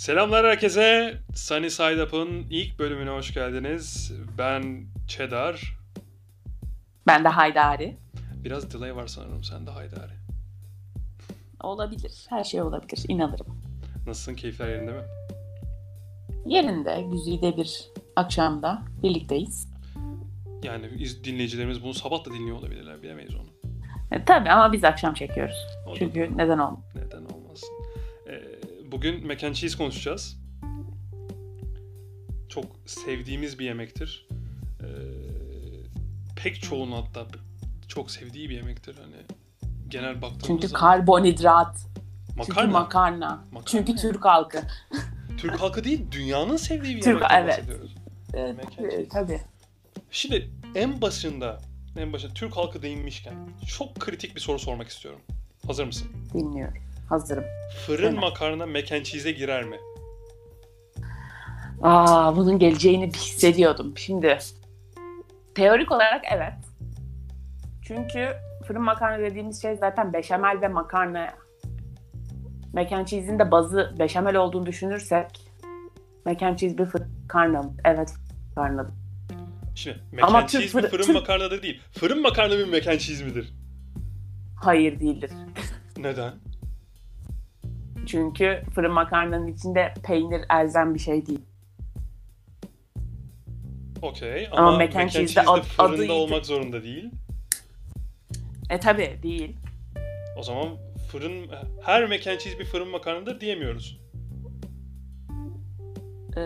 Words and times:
Selamlar 0.00 0.46
herkese. 0.46 1.14
Sunny 1.34 1.70
Side 1.70 2.02
Up'ın 2.02 2.46
ilk 2.50 2.78
bölümüne 2.78 3.10
hoş 3.10 3.34
geldiniz. 3.34 4.12
Ben 4.38 4.86
Çedar. 5.08 5.78
Ben 7.06 7.24
de 7.24 7.28
Haydari. 7.28 7.96
Biraz 8.44 8.74
delay 8.74 8.96
var 8.96 9.06
sanırım 9.06 9.44
sende 9.44 9.70
Haydari. 9.70 10.12
Olabilir. 11.62 12.26
Her 12.28 12.44
şey 12.44 12.62
olabilir. 12.62 13.04
İnanırım. 13.08 13.46
Nasılsın? 14.06 14.34
Keyifler 14.34 14.68
yerinde 14.68 14.92
mi? 14.92 15.02
Yerinde, 16.46 17.04
güzide 17.12 17.56
bir 17.56 17.88
akşamda 18.16 18.82
birlikteyiz. 19.02 19.68
Yani 20.62 20.86
iz- 20.98 21.24
dinleyicilerimiz 21.24 21.84
bunu 21.84 21.94
sabah 21.94 22.24
da 22.24 22.30
dinliyor 22.30 22.56
olabilirler. 22.56 23.02
Bilemeyiz 23.02 23.34
onu. 23.34 23.48
E, 24.12 24.24
tabii 24.24 24.50
ama 24.50 24.72
biz 24.72 24.84
akşam 24.84 25.14
çekiyoruz. 25.14 25.66
O 25.86 25.90
da 25.90 25.98
Çünkü 25.98 26.24
olmaz? 26.24 26.36
Neden 26.36 26.58
olmasın? 26.58 26.89
Bugün 29.00 29.26
mac 29.26 29.46
and 29.46 29.54
cheese 29.54 29.78
konuşacağız. 29.78 30.38
Çok 32.48 32.64
sevdiğimiz 32.86 33.58
bir 33.58 33.64
yemektir. 33.64 34.28
Ee, 34.80 34.84
pek 36.36 36.62
çoğunun 36.62 36.92
hatta 36.92 37.26
çok 37.88 38.10
sevdiği 38.10 38.50
bir 38.50 38.54
yemektir. 38.54 38.96
Hani 38.98 39.16
genel 39.88 40.22
baktığımız 40.22 40.46
Çünkü 40.46 40.68
zaman- 40.68 40.80
karbonhidrat. 40.80 41.76
Çünkü 42.26 42.38
makarna. 42.38 42.70
makarna. 42.72 43.44
Makarna. 43.52 43.64
Çünkü 43.66 43.96
Türk 43.96 44.24
halkı. 44.24 44.62
Türk 45.38 45.60
halkı 45.60 45.84
değil, 45.84 46.06
dünyanın 46.12 46.56
sevdiği 46.56 46.96
bir 46.96 47.02
Türk- 47.02 47.06
yemekten 47.14 47.42
evet. 47.42 47.58
bahsediyoruz. 47.58 47.94
E, 48.34 48.52
Mac 48.52 48.62
and 48.62 48.76
cheese. 48.90 48.96
e, 49.02 49.08
tabii. 49.08 49.40
Şimdi 50.10 50.50
en 50.74 51.02
başında, 51.02 51.60
en 51.96 52.12
başında 52.12 52.34
Türk 52.34 52.56
halkı 52.56 52.82
değinmişken 52.82 53.34
çok 53.76 54.00
kritik 54.00 54.34
bir 54.36 54.40
soru 54.40 54.58
sormak 54.58 54.88
istiyorum. 54.88 55.20
Hazır 55.66 55.84
mısın? 55.84 56.08
Dinliyorum. 56.34 56.89
Hazırım. 57.10 57.44
Fırın 57.86 58.12
Evet. 58.12 58.18
makarna 58.22 58.66
mac 58.66 58.96
and 58.96 59.02
cheese'e 59.04 59.32
girer 59.32 59.64
mi? 59.64 59.76
Aa, 61.82 62.36
bunun 62.36 62.58
geleceğini 62.58 63.06
hissediyordum. 63.12 63.98
Şimdi 63.98 64.38
teorik 65.54 65.92
olarak 65.92 66.24
evet. 66.36 66.52
Çünkü 67.82 68.28
fırın 68.66 68.82
makarna 68.82 69.18
dediğimiz 69.18 69.62
şey 69.62 69.76
zaten 69.76 70.12
beşamel 70.12 70.60
ve 70.60 70.68
makarna. 70.68 71.28
Mac 72.72 72.96
and 72.96 73.06
cheese'in 73.06 73.38
de 73.38 73.50
bazı 73.50 73.94
beşamel 73.98 74.36
olduğunu 74.36 74.66
düşünürsek 74.66 75.26
mac 76.24 76.46
and 76.46 76.56
cheese 76.58 76.78
bir 76.78 76.84
fırın 76.86 77.08
makarna? 77.22 77.70
Evet 77.84 78.14
makarna. 78.56 78.86
Şimdi 79.74 79.98
mac 80.12 80.22
Ama 80.22 80.38
and 80.38 80.48
cheese 80.48 80.64
bir 80.66 80.70
fırın- 80.72 80.88
fırın 80.90 81.02
Türk- 81.04 81.14
makarna 81.14 81.50
da 81.50 81.62
değil. 81.62 81.80
Fırın 81.92 82.22
makarna 82.22 82.58
bir 82.58 82.68
mac 82.68 82.90
and 82.90 82.98
cheese 82.98 83.24
midir? 83.24 83.52
Hayır 84.56 85.00
değildir. 85.00 85.30
Neden? 85.96 86.32
Çünkü 88.10 88.62
fırın 88.74 88.92
makarnanın 88.92 89.46
içinde 89.46 89.94
peynir 90.02 90.44
elzem 90.50 90.94
bir 90.94 90.98
şey 90.98 91.26
değil. 91.26 91.40
Okey 94.02 94.48
Ama 94.52 94.68
ama, 94.68 94.78
mac 94.78 94.98
and 95.00 95.08
cheese 95.08 95.36
de 95.36 95.40
ad- 95.46 95.62
fırında 95.62 96.02
adı- 96.02 96.12
olmak 96.12 96.46
zorunda 96.46 96.82
değil. 96.82 97.10
E 98.70 98.80
tabi 98.80 99.18
değil. 99.22 99.56
O 100.38 100.42
zaman 100.42 100.68
fırın 101.12 101.46
her 101.84 102.08
mac 102.08 102.30
and 102.30 102.38
cheese 102.38 102.58
bir 102.58 102.64
fırın 102.64 102.88
makarnadır 102.88 103.40
diyemiyoruz. 103.40 104.00
Ee, 106.36 106.40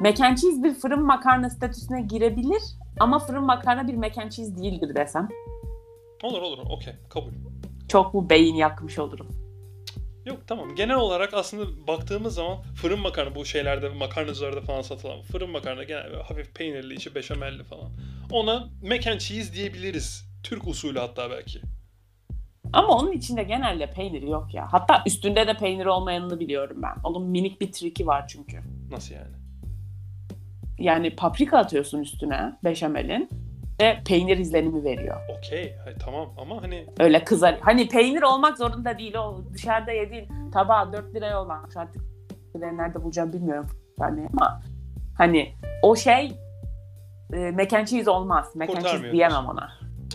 mac 0.00 0.24
and 0.24 0.36
cheese 0.38 0.62
bir 0.62 0.74
fırın 0.74 1.02
makarna 1.06 1.50
statüsüne 1.50 2.02
girebilir 2.02 2.62
ama 3.00 3.18
fırın 3.18 3.44
makarna 3.44 3.88
bir 3.88 3.94
mac 3.94 4.22
and 4.22 4.30
cheese 4.30 4.56
değildir 4.56 4.94
desem. 4.94 5.28
Olur 6.22 6.42
olur 6.42 6.58
okey 6.70 6.94
kabul. 7.10 7.32
Çok 7.88 8.14
mu 8.14 8.30
beyin 8.30 8.54
yakmış 8.54 8.98
olurum. 8.98 9.43
Yok 10.26 10.38
tamam. 10.46 10.74
Genel 10.74 10.96
olarak 10.96 11.34
aslında 11.34 11.86
baktığımız 11.86 12.34
zaman 12.34 12.62
fırın 12.62 13.00
makarna 13.00 13.34
bu 13.34 13.44
şeylerde 13.44 13.88
makarnacılarda 13.88 14.60
falan 14.60 14.82
satılan 14.82 15.22
fırın 15.22 15.50
makarna 15.50 15.84
genel 15.84 16.04
böyle 16.04 16.22
hafif 16.22 16.54
peynirli 16.54 16.94
içi 16.94 17.14
beşamelli 17.14 17.64
falan. 17.64 17.90
Ona 18.30 18.68
mac 18.82 19.10
and 19.10 19.18
cheese 19.20 19.52
diyebiliriz. 19.54 20.28
Türk 20.42 20.66
usulü 20.66 20.98
hatta 20.98 21.30
belki. 21.30 21.60
Ama 22.72 22.88
onun 22.88 23.12
içinde 23.12 23.42
genelde 23.42 23.90
peynir 23.90 24.22
yok 24.22 24.54
ya. 24.54 24.66
Hatta 24.70 25.02
üstünde 25.06 25.46
de 25.46 25.54
peynir 25.54 25.86
olmayanını 25.86 26.40
biliyorum 26.40 26.76
ben. 26.82 26.94
Onun 27.04 27.22
minik 27.26 27.60
bir 27.60 27.72
triki 27.72 28.06
var 28.06 28.28
çünkü. 28.28 28.60
Nasıl 28.90 29.14
yani? 29.14 29.34
Yani 30.78 31.16
paprika 31.16 31.58
atıyorsun 31.58 32.00
üstüne 32.00 32.58
beşamelin 32.64 33.28
ve 33.80 34.02
peynir 34.06 34.38
izlenimi 34.38 34.84
veriyor. 34.84 35.16
Okey. 35.38 35.76
Tamam 36.00 36.34
ama 36.38 36.62
hani 36.62 36.86
Öyle 37.00 37.24
kızar. 37.24 37.58
Hani 37.60 37.88
peynir 37.88 38.22
olmak 38.22 38.58
zorunda 38.58 38.98
değil 38.98 39.14
o. 39.14 39.44
Dışarıda 39.54 39.92
yediğin 39.92 40.50
tabağı 40.50 40.92
4 40.92 41.14
liraya 41.14 41.42
olan. 41.42 41.68
Şu 41.72 41.80
artık 41.80 42.02
nerede 42.54 43.02
bulacağım 43.02 43.32
bilmiyorum. 43.32 43.70
Yani 44.00 44.28
ama 44.32 44.62
hani 45.18 45.54
o 45.82 45.96
şey 45.96 46.32
e, 47.32 47.50
mac 47.50 47.78
and 47.78 47.86
cheese 47.86 48.10
olmaz. 48.10 48.56
Mac 48.56 48.76
and 48.76 48.84
cheese 48.84 49.12
diyemem 49.12 49.46
ona. 49.46 49.72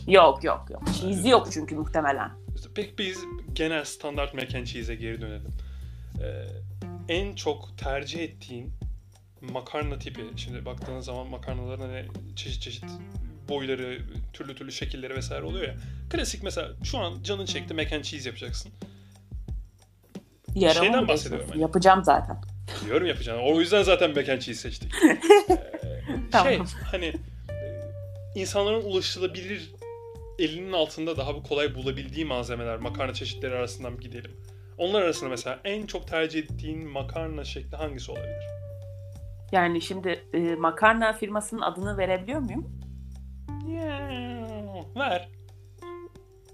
Yok 0.07 0.43
yok 0.43 0.65
yok. 0.69 0.81
Cheese 0.93 1.29
yok 1.29 1.47
çünkü 1.51 1.75
muhtemelen. 1.75 2.31
işte 2.55 2.69
pek 2.75 2.99
biz 2.99 3.25
genel 3.53 3.85
standart 3.85 4.33
mac 4.33 4.57
and 4.57 4.65
cheese'e 4.65 4.95
geri 4.95 5.21
dönelim. 5.21 5.53
Ee, 6.23 6.45
en 7.13 7.35
çok 7.35 7.77
tercih 7.77 8.19
ettiğin 8.19 8.71
makarna 9.53 9.99
tipi. 9.99 10.21
Şimdi 10.35 10.65
baktığınız 10.65 11.05
zaman 11.05 11.27
makarnaların 11.27 11.89
hani 11.89 12.05
çeşit 12.35 12.61
çeşit 12.61 12.85
boyları, 13.49 13.99
türlü 14.33 14.55
türlü 14.55 14.71
şekilleri 14.71 15.15
vesaire 15.15 15.43
oluyor 15.43 15.67
ya. 15.67 15.75
Klasik 16.09 16.43
mesela 16.43 16.69
şu 16.83 16.97
an 16.97 17.23
canın 17.23 17.45
çekti 17.45 17.73
mac 17.73 17.95
and 17.95 18.03
cheese 18.03 18.29
yapacaksın. 18.29 18.71
Yaramı 20.55 20.85
Şeyden 20.85 21.07
bahsediyorum 21.07 21.47
hani. 21.49 21.61
Yapacağım 21.61 22.03
zaten. 22.03 22.41
Biliyorum 22.83 23.07
yapacağını. 23.07 23.41
O 23.41 23.59
yüzden 23.59 23.83
zaten 23.83 24.15
mac 24.15 24.33
and 24.33 24.39
cheese 24.39 24.61
seçtik. 24.61 24.93
Ee, 26.09 26.15
Tamam. 26.31 26.53
Şey 26.53 26.59
hani 26.91 27.05
e, 27.05 27.15
insanların 28.35 28.83
ulaşılabilir 28.83 29.71
elinin 30.39 30.73
altında 30.73 31.17
daha 31.17 31.35
bu 31.35 31.43
kolay 31.43 31.75
bulabildiği 31.75 32.25
malzemeler, 32.25 32.77
makarna 32.77 33.13
çeşitleri 33.13 33.55
arasından 33.55 33.99
gidelim. 33.99 34.31
Onlar 34.77 35.01
arasında 35.01 35.29
mesela 35.29 35.59
en 35.63 35.85
çok 35.85 36.07
tercih 36.07 36.39
ettiğin 36.39 36.89
makarna 36.89 37.43
şekli 37.43 37.77
hangisi 37.77 38.11
olabilir? 38.11 38.43
Yani 39.51 39.81
şimdi 39.81 40.25
e, 40.33 40.39
makarna 40.39 41.13
firmasının 41.13 41.61
adını 41.61 41.97
verebiliyor 41.97 42.39
muyum? 42.39 42.78
Ver. 44.95 45.29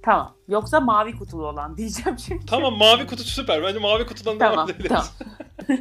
Tamam. 0.04 0.34
Yoksa 0.48 0.80
mavi 0.80 1.18
kutulu 1.18 1.48
olan 1.48 1.78
diyeceğim 1.78 2.16
çünkü. 2.16 2.46
Tamam 2.46 2.74
mavi 2.78 3.08
kutu 3.08 3.24
süper. 3.24 3.64
Bence 3.64 3.80
mavi 3.80 4.06
kutudan 4.06 4.40
devam 4.40 4.52
Tamam, 4.52 4.70
edebiliriz. 4.70 5.12
tamam. 5.20 5.80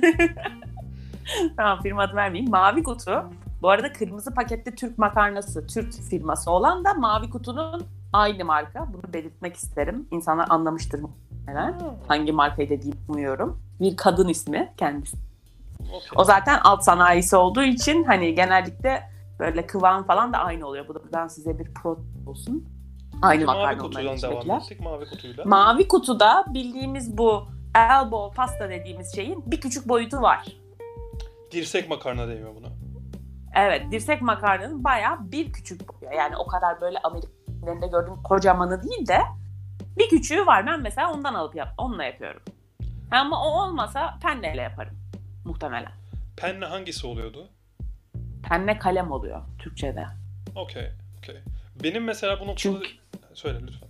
tamam 1.57 1.83
firma 1.83 2.03
adı 2.03 2.17
vermeyeyim. 2.17 2.51
Mavi 2.51 2.83
kutu. 2.83 3.25
Bu 3.63 3.71
arada 3.71 3.93
kırmızı 3.93 4.35
pakette 4.35 4.75
Türk 4.75 4.99
makarnası, 4.99 5.67
Türk 5.67 5.93
firması 6.11 6.51
olan 6.51 6.85
da 6.85 6.95
Mavi 6.95 7.31
Kutu'nun 7.31 7.87
aynı 8.13 8.45
marka. 8.45 8.87
Bunu 8.93 9.13
belirtmek 9.13 9.57
isterim. 9.57 10.09
İnsanlar 10.11 10.47
anlamıştır 10.51 11.01
muhtemelen. 11.01 11.81
Hangi 12.09 12.33
markayı 12.33 12.69
dediğimi 12.69 12.99
umuyorum. 13.09 13.61
Bir 13.81 13.97
kadın 13.97 14.29
ismi 14.29 14.73
kendisi. 14.77 15.17
Okey. 15.81 16.09
O 16.17 16.25
zaten 16.25 16.61
alt 16.65 16.85
sanayisi 16.85 17.37
olduğu 17.37 17.63
için 17.63 18.05
hani 18.05 18.35
genellikle 18.35 19.14
böyle 19.39 19.67
kıvam 19.67 20.07
falan 20.07 20.33
da 20.33 20.39
aynı 20.39 20.67
oluyor. 20.67 20.89
Bu 20.89 20.95
da 20.95 21.05
buradan 21.05 21.29
size 21.29 21.59
bir 21.59 21.75
pro 21.75 21.99
olsun. 22.27 22.69
Aynı 23.23 23.45
mavi 23.45 23.57
makarna 23.57 23.87
onların 23.87 24.15
kutudan 24.17 24.31
devam 24.47 24.61
ettik. 24.61 24.81
Mavi 24.81 25.07
kutuyla. 25.11 25.45
Mavi 25.45 25.89
kutuda 25.89 26.45
bildiğimiz 26.49 27.19
bu 27.19 27.49
elbow 27.75 28.37
pasta 28.37 28.71
dediğimiz 28.71 29.15
şeyin 29.15 29.51
bir 29.51 29.61
küçük 29.61 29.89
boyutu 29.89 30.23
var. 30.23 30.47
Dirsek 31.51 31.89
makarna 31.89 32.29
deniyor 32.29 32.55
buna. 32.57 32.69
Evet, 33.57 33.83
dirsek 33.91 34.23
makarnanın 34.23 34.85
bayağı 34.85 35.33
bir 35.33 35.53
küçük 35.53 35.89
boyu. 35.89 36.13
Yani 36.17 36.37
o 36.37 36.47
kadar 36.47 36.81
böyle 36.81 36.99
Amerikalılarında 36.99 37.87
gördüğüm 37.87 38.23
kocamanı 38.23 38.83
değil 38.83 39.07
de 39.07 39.21
bir 39.99 40.09
küçüğü 40.09 40.47
var. 40.47 40.67
Ben 40.67 40.81
mesela 40.81 41.13
ondan 41.13 41.35
alıp 41.35 41.57
yap, 41.57 41.69
onunla 41.79 42.05
yapıyorum. 42.05 42.43
Ama 43.11 43.45
o 43.45 43.63
olmasa 43.63 44.19
penneyle 44.23 44.63
yaparım 44.63 44.97
muhtemelen. 45.45 45.93
Penne 46.37 46.65
hangisi 46.65 47.07
oluyordu? 47.07 47.49
Penne 48.49 48.79
kalem 48.79 49.13
oluyor 49.13 49.41
Türkçe'de. 49.59 50.07
Okey. 50.57 50.89
Okey. 51.19 51.37
Benim 51.83 52.05
mesela 52.05 52.35
bu 52.41 52.41
noktada... 52.41 52.57
Çünkü 52.57 52.87
Söyle 53.35 53.59
lütfen. 53.63 53.89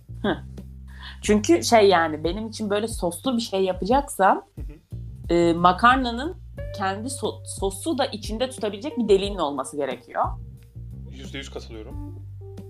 çünkü 1.21 1.63
şey 1.63 1.89
yani 1.89 2.23
benim 2.23 2.47
için 2.47 2.69
böyle 2.69 2.87
soslu 2.87 3.37
bir 3.37 3.41
şey 3.41 3.61
yapacaksam 3.63 4.45
Hı 4.55 4.61
hı. 4.61 5.33
e, 5.33 5.53
makarnanın 5.53 6.37
kendi 6.77 7.07
so- 7.07 7.45
sosu 7.59 7.97
da 7.97 8.05
içinde 8.05 8.49
tutabilecek 8.49 8.97
bir 8.97 9.07
deliğinin 9.09 9.37
olması 9.37 9.77
gerekiyor. 9.77 10.23
%100 11.11 11.53
katılıyorum. 11.53 12.25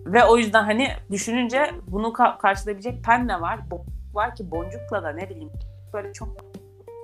Ve 0.05 0.25
o 0.25 0.37
yüzden 0.37 0.63
hani 0.63 0.87
düşününce 1.11 1.71
bunu 1.87 2.07
ka- 2.07 2.37
karşılayabilecek 2.37 3.03
penne 3.03 3.41
var. 3.41 3.71
Boncuk 3.71 3.85
var 4.13 4.35
ki 4.35 4.51
boncukla 4.51 5.03
da 5.03 5.09
ne 5.09 5.29
bileyim 5.29 5.51
böyle 5.93 6.13
çok 6.13 6.37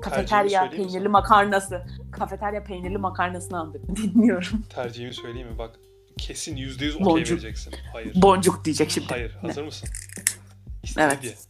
kafeterya 0.02 0.70
peynirli 0.70 0.92
sana? 0.92 1.10
makarnası. 1.10 1.86
Kafeterya 2.12 2.64
peynirli 2.64 2.98
makarnasını 2.98 3.60
andırdım. 3.60 3.96
Bilmiyorum. 3.96 4.64
Tercihimi 4.70 5.14
söyleyeyim 5.14 5.48
mi? 5.48 5.58
Bak 5.58 5.76
kesin 6.18 6.58
%100 6.58 6.94
okey 6.94 7.06
Boncuk. 7.06 7.32
vereceksin. 7.32 7.74
Hayır. 7.94 8.22
Boncuk 8.22 8.66
diyecek 8.66 8.92
şimdi. 8.92 9.08
Hayır. 9.08 9.36
Ne? 9.44 9.48
Hazır 9.48 9.64
mısın? 9.64 9.90
İstiridye. 10.84 11.18
Evet. 11.24 11.48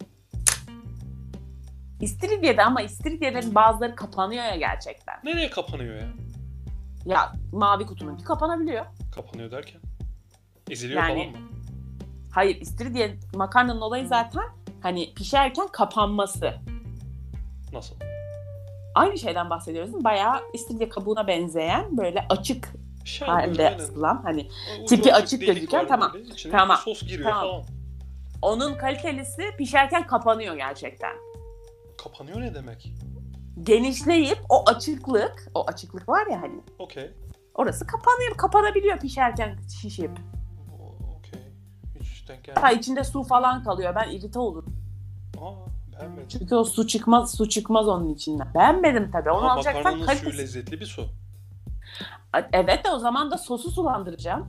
İstiridye'de 2.01 2.63
ama 2.63 2.81
İstiridye'lerin 2.81 3.55
bazıları 3.55 3.95
kapanıyor 3.95 4.43
ya 4.43 4.55
gerçekten. 4.55 5.15
Nereye 5.23 5.49
kapanıyor 5.49 5.95
ya? 5.95 6.07
Ya 7.05 7.33
mavi 7.51 7.85
kutununki 7.85 8.23
kapanabiliyor. 8.23 8.85
Kapanıyor 9.15 9.51
derken? 9.51 9.81
Eziliyor 10.69 11.01
Yani- 11.03 11.31
falan 11.31 11.43
mı? 11.43 11.49
Hayır 12.31 12.61
istiridye 12.61 13.17
makarnanın 13.35 13.81
olayı 13.81 14.07
zaten 14.07 14.43
hani 14.81 15.13
pişerken 15.13 15.67
kapanması. 15.67 16.53
Nasıl? 17.73 17.95
Aynı 18.95 19.17
şeyden 19.17 19.49
bahsediyoruz. 19.49 20.03
Bayağı 20.03 20.41
istiridye 20.53 20.89
kabuğuna 20.89 21.27
benzeyen 21.27 21.97
böyle 21.97 22.25
açık 22.29 22.69
Şey, 23.05 23.27
halde 23.27 23.75
asılan 23.75 24.21
hani 24.23 24.49
O 24.83 24.85
tipi 24.85 25.13
açık 25.13 25.41
gözüken, 25.41 25.87
tamam. 25.87 26.11
Tamam, 26.51 26.77
sos 26.77 27.01
giriyor 27.01 27.29
tamam. 27.29 27.47
falan. 27.47 27.63
onun 28.41 28.77
kalitelisi 28.77 29.43
pişerken 29.57 30.07
kapanıyor 30.07 30.55
gerçekten. 30.55 31.15
Kapanıyor 32.03 32.41
ne 32.41 32.55
demek? 32.55 32.93
Genişleyip 33.63 34.37
o 34.49 34.69
açıklık, 34.69 35.51
o 35.55 35.67
açıklık 35.67 36.09
var 36.09 36.27
ya 36.27 36.41
hani 36.41 36.61
Okey. 36.79 37.11
orası 37.55 37.87
kapanıyor, 37.87 38.37
kapanabiliyor 38.37 38.99
pişerken 38.99 39.57
şişip. 39.81 40.11
Okey. 41.17 41.41
Hiç 41.99 42.29
denk 42.29 42.43
gelmedi. 42.43 42.79
içinde 42.79 43.03
su 43.03 43.23
falan 43.23 43.63
kalıyor. 43.63 43.95
Ben 43.95 44.09
irite 44.09 44.39
olurum. 44.39 44.75
Aa 45.41 45.71
beğenmedim. 46.01 46.27
Çünkü 46.27 46.55
o 46.55 46.63
su 46.63 46.87
çıkmaz, 46.87 47.37
su 47.37 47.49
çıkmaz 47.49 47.87
onun 47.87 48.13
içinden. 48.13 48.53
Beğenmedim 48.55 49.11
tabii. 49.11 49.31
Onu 49.31 49.37
Ama 49.39 49.51
alacaksan 49.53 49.83
makarnanın 49.83 50.05
suyu 50.05 50.19
kalitesi. 50.19 50.37
lezzetli 50.37 50.79
bir 50.79 50.85
su. 50.85 51.05
Evet 52.53 52.85
de 52.85 52.89
o 52.91 52.99
zaman 52.99 53.31
da 53.31 53.37
sosu 53.37 53.71
sulandıracağım. 53.71 54.47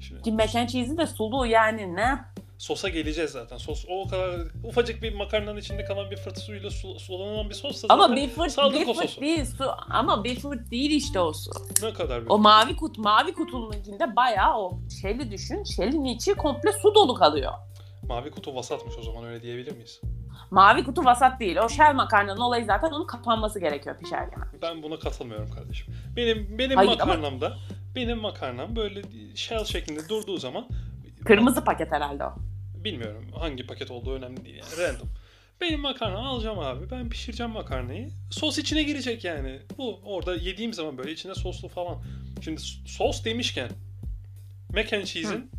Şimdi 0.00 0.22
Ki 0.22 0.32
mac 0.32 0.58
and 0.60 0.68
cheese'i 0.68 0.98
de 0.98 1.06
sulu 1.06 1.46
yani 1.46 1.96
ne? 1.96 2.18
sosa 2.58 2.88
geleceğiz 2.88 3.30
zaten. 3.30 3.56
Sos 3.56 3.84
o 3.88 4.08
kadar 4.08 4.40
ufacık 4.64 5.02
bir 5.02 5.14
makarnanın 5.14 5.56
içinde 5.58 5.84
kalan 5.84 6.10
bir 6.10 6.16
fırt 6.16 6.38
suyuyla 6.38 6.70
su, 6.70 6.98
sulanan 6.98 7.48
bir 7.50 7.54
sossa 7.54 7.86
Ama 7.90 8.16
bir 8.16 8.28
fırt, 8.28 8.46
bir 8.74 8.84
fırt 8.86 8.96
sosu. 9.08 9.20
değil 9.20 9.44
su. 9.44 9.64
Ama 9.90 10.24
bir 10.24 10.40
fırt 10.40 10.70
değil 10.70 10.90
işte 10.90 11.20
o 11.20 11.32
su. 11.32 11.50
ne 11.82 11.92
kadar 11.92 12.24
bir 12.24 12.30
O 12.30 12.38
mavi 12.38 12.76
kut, 12.76 12.98
mavi 12.98 13.34
kutunun 13.34 13.72
içinde 13.72 14.16
bayağı 14.16 14.58
o 14.58 14.78
şeli 15.02 15.30
düşün. 15.30 15.64
Şelin 15.64 16.04
içi 16.04 16.34
komple 16.34 16.72
su 16.72 16.94
dolu 16.94 17.14
kalıyor. 17.14 17.52
mavi 18.08 18.30
kutu 18.30 18.54
vasatmış 18.54 18.94
o 18.98 19.02
zaman 19.02 19.24
öyle 19.24 19.42
diyebilir 19.42 19.72
miyiz? 19.72 20.00
Mavi 20.50 20.84
kutu 20.84 21.04
vasat 21.04 21.40
değil. 21.40 21.56
O 21.56 21.68
shell 21.68 21.94
makarnanın 21.94 22.40
olayı 22.40 22.64
zaten 22.64 22.90
onun 22.90 23.06
kapanması 23.06 23.60
gerekiyor 23.60 23.98
pişerken. 23.98 24.42
Ben 24.62 24.82
buna 24.82 24.98
katılmıyorum 24.98 25.50
kardeşim. 25.50 25.94
Benim 26.16 26.58
benim 26.58 26.76
Hayır, 26.76 26.90
ama- 26.90 27.04
makarnamda 27.04 27.56
benim 27.96 28.18
makarnam 28.18 28.76
böyle 28.76 29.02
shell 29.34 29.64
şeklinde 29.64 30.08
durduğu 30.08 30.36
zaman 30.38 30.68
Kırmızı 31.24 31.64
paket 31.64 31.92
herhalde 31.92 32.24
o. 32.24 32.34
bilmiyorum 32.74 33.24
hangi 33.38 33.66
paket 33.66 33.90
olduğu 33.90 34.14
önemli 34.14 34.44
değil 34.44 34.56
yani 34.56 34.88
random. 34.88 35.08
Benim 35.60 35.80
makarnamı 35.80 36.26
alacağım 36.28 36.58
abi. 36.58 36.90
Ben 36.90 37.08
pişireceğim 37.08 37.52
makarnayı. 37.52 38.10
Sos 38.30 38.58
içine 38.58 38.82
girecek 38.82 39.24
yani. 39.24 39.60
Bu 39.78 40.00
orada 40.04 40.34
yediğim 40.34 40.72
zaman 40.72 40.98
böyle 40.98 41.12
içine 41.12 41.34
soslu 41.34 41.68
falan. 41.68 41.98
Şimdi 42.44 42.60
sos 42.86 43.24
demişken 43.24 43.68
mac 44.74 44.96
and 44.96 45.04
cheese'in 45.04 45.50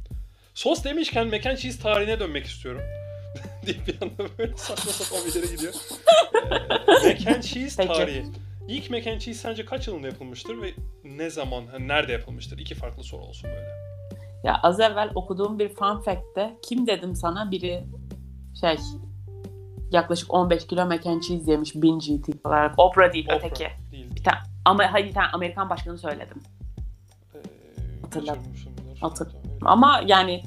sos 0.53 0.83
demişken 0.83 1.27
mac 1.27 1.49
and 1.49 1.57
cheese 1.57 1.81
tarihine 1.81 2.19
dönmek 2.19 2.45
istiyorum. 2.45 2.81
diye 3.73 3.77
bir 3.87 4.01
anda 4.01 4.37
böyle 4.37 4.57
saçma 4.57 4.91
sapan 4.91 5.25
bir 5.27 5.35
yere 5.35 5.53
gidiyor. 5.55 5.73
Ee, 7.05 7.09
mac 7.13 7.35
and 7.35 7.43
cheese 7.43 7.83
Peki. 7.83 7.99
tarihi. 7.99 8.25
İlk 8.67 8.89
mac 8.89 9.11
and 9.11 9.19
cheese 9.19 9.39
sence 9.39 9.65
kaç 9.65 9.87
yılında 9.87 10.07
yapılmıştır 10.07 10.61
ve 10.61 10.73
ne 11.03 11.29
zaman, 11.29 11.63
hani 11.71 11.87
nerede 11.87 12.11
yapılmıştır? 12.11 12.57
İki 12.57 12.75
farklı 12.75 13.03
soru 13.03 13.21
olsun 13.21 13.49
böyle. 13.49 13.69
Ya 14.43 14.59
az 14.63 14.79
evvel 14.79 15.09
okuduğum 15.15 15.59
bir 15.59 15.69
fun 15.69 16.01
fact'te 16.01 16.57
kim 16.61 16.87
dedim 16.87 17.15
sana 17.15 17.51
biri 17.51 17.83
şey 18.61 18.75
yaklaşık 19.91 20.33
15 20.33 20.67
kilo 20.67 20.85
mac 20.85 21.09
and 21.09 21.21
cheese 21.21 21.51
yemiş 21.51 21.75
1000 21.75 21.99
GT 21.99 22.45
olarak. 22.45 22.73
Oprah 22.79 23.13
değil 23.13 23.25
Oprah 23.25 23.37
öteki. 23.37 23.67
Değil. 23.91 24.09
Ama 24.65 24.93
hayır 24.93 25.05
bir 25.07 25.13
tane 25.13 25.27
Amerikan 25.27 25.69
başkanı 25.69 25.97
söyledim. 25.97 26.37
Ee, 27.35 27.37
Hatırladım. 28.01 28.35
kaçırmışımdır. 28.35 28.99
Hatır- 29.01 29.31
Evet. 29.45 29.57
Ama 29.61 30.01
yani 30.05 30.43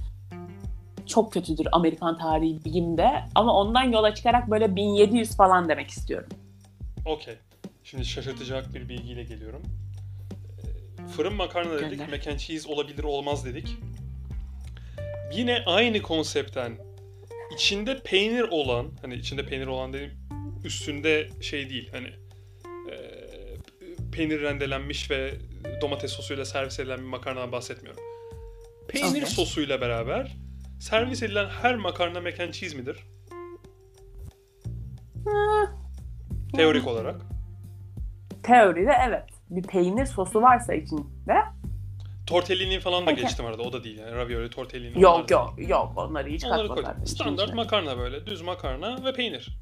çok 1.09 1.33
kötüdür 1.33 1.67
Amerikan 1.73 2.19
tarihi 2.19 2.65
bilgimde. 2.65 3.09
Ama 3.35 3.55
ondan 3.55 3.83
yola 3.83 4.15
çıkarak 4.15 4.51
böyle 4.51 4.77
1700 4.77 5.37
falan 5.37 5.69
demek 5.69 5.91
istiyorum. 5.91 6.29
Okey. 7.07 7.35
Şimdi 7.85 8.05
şaşırtacak 8.05 8.75
bir 8.75 8.89
bilgiyle 8.89 9.23
geliyorum. 9.23 9.63
Ee, 10.99 11.07
Fırın 11.09 11.35
makarna 11.35 11.71
dedik, 11.73 11.91
Gönder. 11.91 12.09
mac 12.09 12.31
and 12.31 12.39
cheese 12.39 12.73
olabilir 12.73 13.05
olmaz 13.05 13.45
dedik. 13.45 13.77
Yine 15.35 15.63
aynı 15.67 16.03
konseptten 16.03 16.73
içinde 17.55 18.03
peynir 18.03 18.43
olan, 18.43 18.87
hani 19.03 19.15
içinde 19.15 19.47
peynir 19.47 19.67
olan 19.67 19.93
dediğim 19.93 20.13
üstünde 20.65 21.29
şey 21.41 21.71
değil 21.71 21.89
hani 21.93 22.09
e, 22.91 22.97
peynir 24.13 24.41
rendelenmiş 24.43 25.11
ve 25.11 25.35
domates 25.81 26.13
sosuyla 26.13 26.45
servis 26.45 26.81
edilen 26.81 26.99
bir 26.99 27.05
makarnadan 27.05 27.53
bahsetmiyorum. 27.53 28.03
Peynir 28.89 29.09
Okey. 29.09 29.27
sosuyla 29.27 29.81
beraber 29.81 30.37
servis 30.81 31.23
edilen 31.23 31.49
her 31.49 31.77
makarna 31.77 32.21
mac 32.21 32.43
and 32.45 32.53
cheese 32.53 32.77
midir? 32.77 32.97
Teorik 36.57 36.87
olarak. 36.87 37.21
Teoride 38.43 38.93
evet. 39.09 39.25
Bir 39.51 39.63
peynir 39.63 40.07
sosu 40.07 40.43
varsa 40.43 40.75
içinde. 40.75 41.35
Tortellini 42.27 42.81
falan 42.81 43.07
da 43.07 43.11
geçtim 43.11 43.47
arada. 43.47 43.63
O 43.63 43.73
da 43.73 43.85
değil 43.85 43.99
yani. 43.99 44.13
Ravioli, 44.13 44.51
tortellini. 44.51 45.03
Yok 45.03 45.31
yok 45.31 45.57
değil. 45.57 45.69
yok 45.69 45.93
onları 45.97 46.29
hiç 46.29 46.45
Onları 46.45 46.59
katma 46.69 46.75
koydum. 46.75 46.91
zaten 46.93 47.03
işin 47.05 47.15
Standart 47.15 47.49
içine. 47.49 47.55
makarna 47.63 47.99
böyle. 47.99 48.27
Düz 48.27 48.41
makarna 48.43 49.05
ve 49.05 49.13
peynir. 49.13 49.59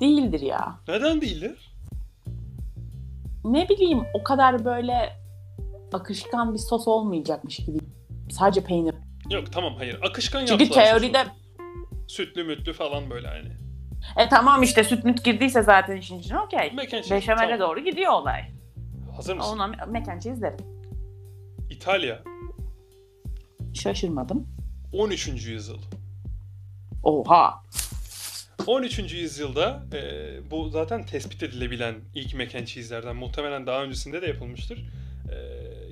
Değildir 0.00 0.40
ya. 0.40 0.78
Neden 0.88 1.20
değildir? 1.20 1.72
Ne 3.44 3.68
bileyim 3.68 4.02
o 4.14 4.22
kadar 4.24 4.64
böyle 4.64 5.12
akışkan 5.92 6.54
bir 6.54 6.58
sos 6.58 6.88
olmayacakmış 6.88 7.56
gibi. 7.56 7.78
Sadece 8.30 8.64
peynir. 8.64 8.94
Yok 9.30 9.52
tamam 9.52 9.74
hayır. 9.78 9.98
Akışkan 10.02 10.46
Çünkü 10.46 10.64
yaptılar 10.64 10.84
teoride 10.84 11.18
sosu. 11.18 11.30
Sütlü 12.08 12.44
mütlü 12.44 12.72
falan 12.72 13.10
böyle 13.10 13.28
hani. 13.28 13.48
e 14.16 14.28
tamam 14.28 14.62
işte 14.62 14.84
süt 14.84 15.04
müt 15.04 15.24
girdiyse 15.24 15.62
zaten 15.62 15.96
işin 15.96 16.18
içine 16.18 16.40
okey. 16.40 16.72
Beşamele 17.10 17.58
tamam. 17.58 17.60
doğru 17.60 17.80
gidiyor 17.80 18.12
olay. 18.12 18.40
Hazır 19.16 19.34
mısın? 19.36 19.50
Ona 19.52 19.66
mac 19.66 20.12
and 20.12 20.22
cheese 20.22 20.42
derim. 20.42 20.58
İtalya 21.70 22.22
Şaşırmadım. 23.74 24.48
13. 24.92 25.28
yüzyıl. 25.28 25.78
Oha. 27.02 27.54
13. 28.66 28.98
yüzyılda 29.12 29.82
e, 29.92 30.00
bu 30.50 30.68
zaten 30.68 31.06
tespit 31.06 31.42
edilebilen 31.42 31.94
ilk 32.14 32.34
mac 32.34 32.58
and 32.58 32.66
cheese'lerden 32.66 33.16
muhtemelen 33.16 33.66
daha 33.66 33.82
öncesinde 33.82 34.22
de 34.22 34.26
yapılmıştır. 34.26 34.78
E, 35.32 35.36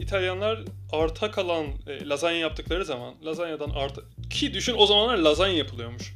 İtalyanlar 0.08 0.58
arta 0.92 1.30
kalan 1.30 1.66
e, 1.86 2.08
lazanya 2.08 2.38
yaptıkları 2.38 2.84
zaman 2.84 3.14
lazanyadan 3.24 3.70
arta 3.70 4.00
ki 4.30 4.54
düşün 4.54 4.74
o 4.78 4.86
zamanlar 4.86 5.16
lazanya 5.18 5.56
yapılıyormuş. 5.56 6.14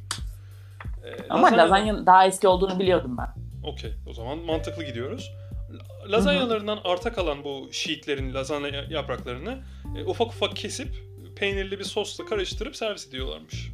E, 1.05 1.27
Ama 1.29 1.47
lazanyadan- 1.47 1.57
lazanyanın 1.57 2.05
daha 2.05 2.25
eski 2.27 2.47
olduğunu 2.47 2.79
biliyordum 2.79 3.17
ben. 3.17 3.27
Okey 3.69 3.93
o 4.09 4.13
zaman 4.13 4.37
mantıklı 4.37 4.83
gidiyoruz. 4.83 5.31
La- 5.71 6.11
Lazanyalarından 6.11 6.79
arta 6.83 7.13
kalan 7.13 7.43
bu 7.43 7.69
sheetlerin 7.71 8.33
lazanya 8.33 8.83
yapraklarını 8.89 9.63
e, 9.97 10.03
ufak 10.05 10.27
ufak 10.27 10.55
kesip 10.55 10.95
peynirli 11.35 11.79
bir 11.79 11.83
sosla 11.83 12.25
karıştırıp 12.25 12.75
servis 12.75 13.07
ediyorlarmış. 13.07 13.71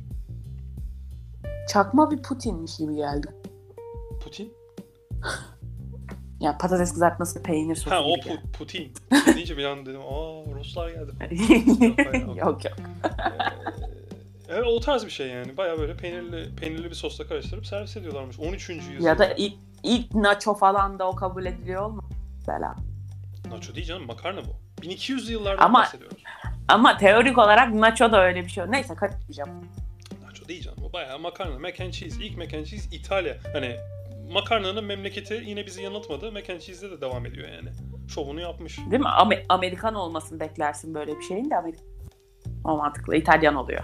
Çakma 1.74 2.12
bir 2.12 2.22
Putin'miş 2.24 2.78
gibi 2.78 2.96
geldi. 2.96 3.28
Putin? 4.24 4.54
Yani 6.46 6.58
patates 6.58 6.94
kızartması 6.94 7.44
peynir 7.44 7.75
sosu 7.75 7.92
Ha 7.92 8.04
o 8.04 8.16
gibi. 8.16 8.30
Pu- 8.30 8.52
Putin. 8.52 8.94
Putin 9.10 9.36
deyince 9.36 9.58
bir 9.58 9.66
an 9.66 9.86
dedim 9.86 10.02
aa 10.02 10.56
Ruslar 10.60 10.90
geldi. 10.90 11.12
Yok, 11.86 11.98
hayır, 12.12 12.25
yok 12.36 12.66
yok. 12.66 12.74
Ee, 14.50 14.54
evet 14.54 14.66
o 14.68 14.80
tarz 14.80 15.06
bir 15.06 15.10
şey 15.12 15.28
yani. 15.28 15.58
Baya 15.58 15.78
böyle 15.80 15.98
peynirli 15.98 16.56
peynirli 16.56 16.90
bir 16.90 16.96
sosla 16.96 17.28
karıştırıp 17.28 17.66
servis 17.66 17.98
ediyorlarmış. 17.98 18.40
13. 18.40 18.70
yüzyılda. 18.70 19.08
Ya 19.08 19.20
da 19.20 19.34
ilk, 19.34 19.54
ilk 19.84 20.16
nacho 20.16 20.56
falan 20.56 21.00
da 21.00 21.08
o 21.08 21.16
kabul 21.16 21.46
ediliyor 21.46 21.90
mu? 21.90 22.04
Mesela. 22.38 22.75
Nacho 23.52 23.75
değil 23.75 23.88
canım 23.88 24.06
makarna 24.06 24.42
bu. 24.44 24.82
1200 24.82 25.30
yıllardan 25.30 25.66
Ama- 25.66 25.80
bahsediyoruz. 25.80 26.24
Ama 26.68 26.98
teorik 26.98 27.38
olarak 27.38 27.74
nacho 27.74 28.12
da 28.12 28.24
öyle 28.24 28.44
bir 28.46 28.50
şey. 28.50 28.64
Neyse 28.68 28.96
kaçmayacağım. 28.96 29.50
Nacho 30.25 30.48
değil 30.48 30.64
canım. 30.64 30.78
Bu 30.82 30.94
bayağı 30.94 31.20
makarna. 31.20 31.60
Mac 31.60 31.84
and 31.84 31.92
cheese. 31.92 32.25
İlk 32.25 32.38
mac 32.38 32.58
and 32.58 32.66
cheese 32.66 32.96
İtalya. 32.96 33.38
Hani 33.54 33.75
makarnanın 34.32 34.84
memleketi 34.86 35.44
yine 35.46 35.65
bizi 35.65 35.82
yanıltmadı. 35.82 36.32
Mac 36.32 36.53
and 36.53 36.60
cheese'de 36.60 36.91
de 36.91 37.01
devam 37.01 37.25
ediyor 37.25 37.48
yani. 37.50 37.70
Şovunu 38.10 38.41
yapmış. 38.41 38.77
Değil 38.77 39.01
mi? 39.01 39.08
Amer- 39.08 39.46
Amerikan 39.50 39.96
olmasını 39.96 40.39
beklersin 40.39 40.94
böyle 40.94 41.17
bir 41.17 41.22
şeyin 41.24 41.50
de 41.50 41.55
Amerikan. 41.58 41.86
O 42.63 42.77
mantıklı. 42.77 43.15
İtalyan 43.15 43.55
oluyor. 43.55 43.84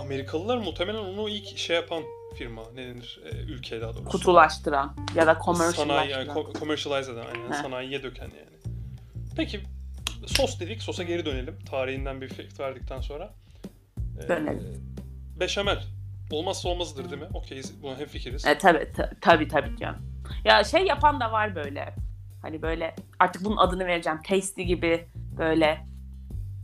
Amerikalılar 0.00 0.56
muhtemelen 0.58 0.98
onu 0.98 1.28
ilk 1.28 1.58
şey 1.58 1.76
yapan 1.76 2.02
firma. 2.34 2.62
Ne 2.74 2.86
denir? 2.86 3.20
Ee, 3.24 3.36
ülke 3.36 3.80
daha 3.80 3.92
doğrusu. 3.92 4.04
Kutulaştıran 4.04 4.96
ya 5.14 5.26
da 5.26 5.34
Sanayi, 5.34 5.44
commerciallaştıran. 5.44 6.18
yani 6.26 6.28
co- 6.38 6.58
commercialize 6.58 7.12
eden 7.12 7.24
aynen. 7.34 7.52
Sanayiye 7.62 8.02
döken 8.02 8.24
yani. 8.38 8.74
Peki 9.36 9.60
sos 10.26 10.60
dedik. 10.60 10.82
Sosa 10.82 11.02
geri 11.02 11.24
dönelim. 11.26 11.58
Tarihinden 11.70 12.20
bir 12.20 12.28
fact 12.28 12.60
verdikten 12.60 13.00
sonra. 13.00 13.34
Ee, 14.24 14.28
Dönelim. 14.28 14.94
Beşamel. 15.40 15.82
Olmazsa 16.30 16.68
olmazıdır 16.68 17.10
değil 17.10 17.22
mi? 17.22 17.28
Okeyiz. 17.34 17.82
Buna 17.82 17.98
hep 17.98 18.08
fikiriz. 18.08 18.46
E, 18.46 18.58
tabii 18.58 18.92
ta- 18.92 19.10
tabii 19.20 19.48
tabii 19.48 19.76
canım. 19.76 19.98
Ya 20.44 20.64
şey 20.64 20.86
yapan 20.86 21.20
da 21.20 21.32
var 21.32 21.54
böyle. 21.54 21.94
Hani 22.42 22.62
böyle 22.62 22.94
artık 23.18 23.44
bunun 23.44 23.56
adını 23.56 23.86
vereceğim. 23.86 24.18
Tasty 24.28 24.62
gibi 24.62 25.08
böyle 25.38 25.86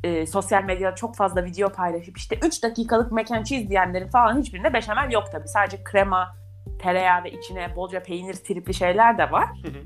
e, 0.05 0.27
sosyal 0.27 0.65
medyada 0.65 0.95
çok 0.95 1.17
fazla 1.17 1.45
video 1.45 1.69
paylaşıp 1.73 2.19
işte 2.19 2.39
3 2.43 2.63
dakikalık 2.63 3.13
mac 3.13 3.35
and 3.37 3.45
cheese 3.45 3.69
diyenlerin 3.69 4.09
falan 4.09 4.41
hiçbirinde 4.41 4.73
beşamel 4.73 5.13
yok 5.13 5.25
tabii. 5.33 5.49
Sadece 5.49 5.85
krema, 5.85 6.37
tereyağı 6.79 7.25
ve 7.25 7.31
içine 7.33 7.77
bolca 7.77 8.03
peynir 8.03 8.35
tripli 8.35 8.75
şeyler 8.75 9.19
de 9.19 9.31
var. 9.31 9.49
Hı 9.63 9.69
hı. 9.69 9.83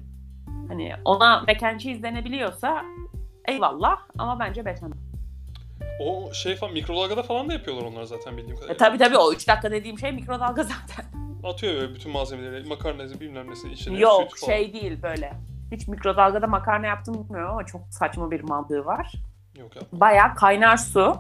Hani 0.69 0.93
ona 1.05 1.41
mac 1.41 1.67
and 1.67 1.79
cheese 1.81 2.03
denebiliyorsa 2.03 2.85
eyvallah 3.49 3.99
ama 4.19 4.39
bence 4.41 4.65
beşamel. 4.65 4.99
O 6.01 6.33
şey 6.33 6.57
falan 6.57 6.75
mikrodalgada 6.75 7.23
falan 7.23 7.49
da 7.49 7.53
yapıyorlar 7.53 7.85
onlar 7.85 8.05
zaten 8.05 8.37
bildiğim 8.37 8.57
kadarıyla. 8.57 8.75
E, 8.75 8.77
tabii 8.77 8.99
tabii 8.99 9.17
o 9.17 9.33
3 9.33 9.49
dakika 9.49 9.71
dediğim 9.71 9.99
şey 9.99 10.13
mikrodalga 10.13 10.63
zaten. 10.63 11.05
Atıyor 11.45 11.75
böyle 11.75 11.95
bütün 11.95 12.13
malzemeleri, 12.13 12.69
makarnası 12.69 13.21
bilmem 13.21 13.51
nesini 13.51 13.73
içine. 13.73 13.99
Yok 13.99 14.31
süt 14.31 14.41
falan. 14.41 14.53
şey 14.53 14.73
değil 14.73 15.03
böyle. 15.03 15.33
Hiç 15.73 15.89
mikrodalgada 15.89 16.47
makarna 16.47 16.87
yaptım 16.87 17.25
bilmiyorum 17.25 17.51
ama 17.51 17.67
çok 17.67 17.81
saçma 17.91 18.31
bir 18.31 18.41
mantığı 18.41 18.85
var. 18.85 19.13
Yok 19.59 19.77
ya. 19.77 19.83
Bayağı 19.93 20.35
kaynar 20.35 20.77
su. 20.77 21.17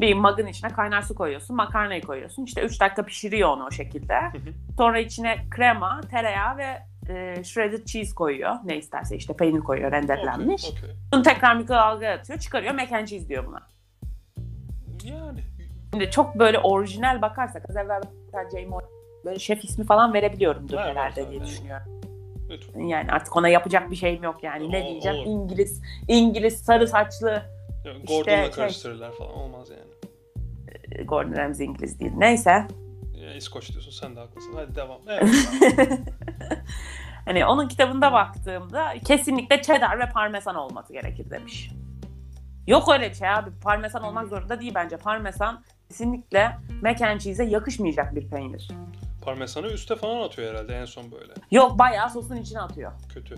Bir 0.00 0.14
mug'ın 0.14 0.46
içine 0.46 0.70
kaynar 0.70 1.02
su 1.02 1.14
koyuyorsun. 1.14 1.56
Makarnayı 1.56 2.02
koyuyorsun. 2.02 2.44
İşte 2.44 2.62
3 2.62 2.80
dakika 2.80 3.02
pişiriyor 3.04 3.48
onu 3.48 3.64
o 3.66 3.70
şekilde. 3.70 4.14
hı. 4.14 4.38
Sonra 4.76 4.98
içine 4.98 5.36
krema, 5.50 6.00
tereyağı 6.10 6.56
ve 6.56 6.82
e, 7.08 7.44
shredded 7.44 7.84
cheese 7.86 8.14
koyuyor. 8.14 8.54
Ne 8.64 8.76
isterse 8.76 9.16
işte 9.16 9.36
peynir 9.36 9.60
koyuyor 9.60 9.92
rendelenmiş. 9.92 10.64
Okey, 10.64 10.78
okey. 10.78 10.96
Bunu 11.12 11.22
tekrar 11.22 11.56
mikrodalgaya 11.56 12.14
atıyor. 12.14 12.38
Çıkarıyor 12.38 12.74
mac 12.74 12.96
and 12.96 13.06
cheese 13.06 13.28
diyor 13.28 13.46
buna. 13.46 13.60
Yani 15.04 15.40
Şimdi 15.92 16.10
çok 16.10 16.34
böyle 16.38 16.58
orijinal 16.58 17.22
bakarsak 17.22 17.70
az 17.70 17.76
evvel 17.76 18.00
ben 18.32 18.48
Jamie 18.50 18.78
böyle 19.24 19.38
şef 19.38 19.64
ismi 19.64 19.84
falan 19.84 20.14
verebiliyorumdur 20.14 20.76
Ver, 20.76 20.84
ver, 20.84 20.90
herhalde 20.90 21.22
ver, 21.24 21.30
diye 21.30 21.40
düşünüyorum. 21.44 21.86
lütfen. 22.50 22.80
Yani 22.80 23.12
artık 23.12 23.36
ona 23.36 23.48
yapacak 23.48 23.90
bir 23.90 23.96
şeyim 23.96 24.22
yok 24.22 24.42
yani. 24.44 24.72
Ne 24.72 24.82
O- 24.82 24.88
diyeceğim? 24.90 25.18
olur. 25.18 25.26
İngiliz, 25.26 25.82
İngiliz 26.08 26.56
sarı 26.62 26.88
saçlı 26.88 27.42
İşte 27.76 28.14
Gordon'la 28.14 28.36
şey- 28.42 28.50
karıştırırlar 28.50 29.12
falan 29.12 29.34
olmaz 29.34 29.70
yani. 29.70 30.12
e, 30.92 31.02
Gordon 31.02 31.36
Ramsay 31.36 31.66
İngiliz 31.66 32.00
değil. 32.00 32.12
Neyse. 32.16 32.66
Ya, 33.20 33.34
İskoç 33.34 33.70
diyorsun 33.70 33.90
sen 33.90 34.16
de 34.16 34.20
haklısın. 34.20 34.52
Hadi 34.54 34.74
devam. 34.74 34.98
Evet. 35.08 35.24
hani 37.24 37.46
onun 37.46 37.68
kitabında 37.68 38.12
baktığımda 38.12 38.92
kesinlikle 39.04 39.62
cheddar 39.62 39.98
ve 39.98 40.08
parmesan 40.08 40.54
olması 40.54 40.92
gerekir 40.92 41.30
demiş. 41.30 41.70
Yok 42.70 42.88
öyle 42.92 43.10
bir 43.10 43.14
şey 43.14 43.28
abi. 43.28 43.50
Parmesan 43.62 44.02
olmak 44.02 44.28
zorunda 44.28 44.60
değil 44.60 44.72
bence. 44.74 44.96
Parmesan 44.96 45.64
kesinlikle 45.88 46.56
mac 46.82 47.06
and 47.06 47.20
cheese'e 47.20 47.46
yakışmayacak 47.46 48.14
bir 48.14 48.28
peynir. 48.28 48.68
Parmesanı 49.22 49.66
üste 49.66 49.96
falan 49.96 50.20
atıyor 50.20 50.54
herhalde 50.54 50.74
en 50.74 50.84
son 50.84 51.12
böyle. 51.12 51.32
Yok 51.50 51.78
bayağı 51.78 52.10
sosun 52.10 52.36
içine 52.36 52.60
atıyor. 52.60 52.92
Kötü. 53.14 53.36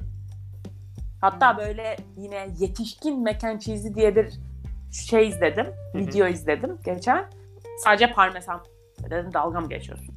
Hatta 1.21 1.57
böyle 1.57 1.97
yine 2.17 2.49
yetişkin 2.59 3.23
mac 3.23 3.49
and 3.49 3.61
cheese'i 3.61 3.95
diye 3.95 4.17
bir 4.17 4.33
şey 4.93 5.29
izledim. 5.29 5.67
Hı 5.67 5.99
hı. 5.99 5.99
Video 5.99 6.27
izledim 6.27 6.79
geçen. 6.85 7.31
Sadece 7.85 8.13
parmesan. 8.13 8.65
Dedim 9.11 9.33
dalga 9.33 9.61
mı 9.61 9.69
geçiyorsun? 9.69 10.15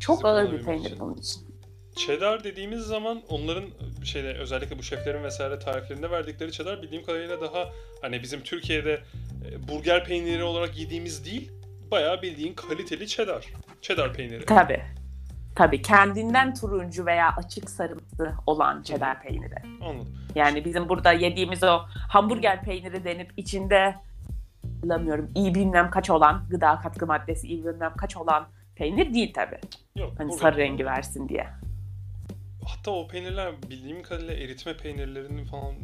Çok 0.00 0.24
ağır 0.24 0.52
bir 0.52 0.64
peynir 0.64 0.86
için. 0.86 1.00
bunun 1.00 1.14
için. 1.14 1.42
Cheddar 1.96 2.44
dediğimiz 2.44 2.80
zaman 2.80 3.22
onların 3.28 3.64
şeyde 4.04 4.34
özellikle 4.34 4.78
bu 4.78 4.82
şeflerin 4.82 5.24
vesaire 5.24 5.58
tariflerinde 5.58 6.10
verdikleri 6.10 6.52
cheddar 6.52 6.82
bildiğim 6.82 7.04
kadarıyla 7.04 7.40
daha 7.40 7.68
hani 8.02 8.22
bizim 8.22 8.40
Türkiye'de 8.40 8.92
e, 8.92 9.68
burger 9.68 10.04
peyniri 10.04 10.44
olarak 10.44 10.78
yediğimiz 10.78 11.24
değil 11.24 11.52
bayağı 11.90 12.22
bildiğin 12.22 12.54
kaliteli 12.54 13.06
cheddar. 13.06 13.46
Cheddar 13.82 14.12
peyniri. 14.12 14.46
Tabii. 14.46 14.82
Tabii 15.56 15.82
kendinden 15.82 16.54
turuncu 16.54 17.06
veya 17.06 17.34
açık 17.36 17.70
sarımsı 17.70 18.32
olan 18.46 18.82
cheddar 18.82 19.22
peyniri. 19.22 19.54
Anladım. 19.80 20.16
Yani 20.34 20.64
bizim 20.64 20.88
burada 20.88 21.12
yediğimiz 21.12 21.64
o 21.64 21.80
hamburger 22.08 22.64
peyniri 22.64 23.04
denip 23.04 23.32
içinde 23.36 23.94
bilmiyorum 24.64 25.30
iyi 25.34 25.54
bilmem 25.54 25.90
kaç 25.90 26.10
olan 26.10 26.44
gıda 26.50 26.80
katkı 26.80 27.06
maddesi 27.06 27.48
iyi 27.48 27.64
bilmem 27.64 27.92
kaç 27.96 28.16
olan 28.16 28.48
peynir 28.76 29.14
değil 29.14 29.32
tabii. 29.34 29.60
Yok. 29.96 30.12
Hani 30.18 30.32
sarı 30.32 30.56
rengi 30.56 30.86
versin 30.86 31.28
diye. 31.28 31.46
Hatta 32.64 32.90
o 32.90 33.08
peynirler 33.08 33.52
bildiğim 33.70 34.02
kadarıyla 34.02 34.34
eritme 34.34 34.76
peynirlerinin 34.76 35.44
falan 35.44 35.74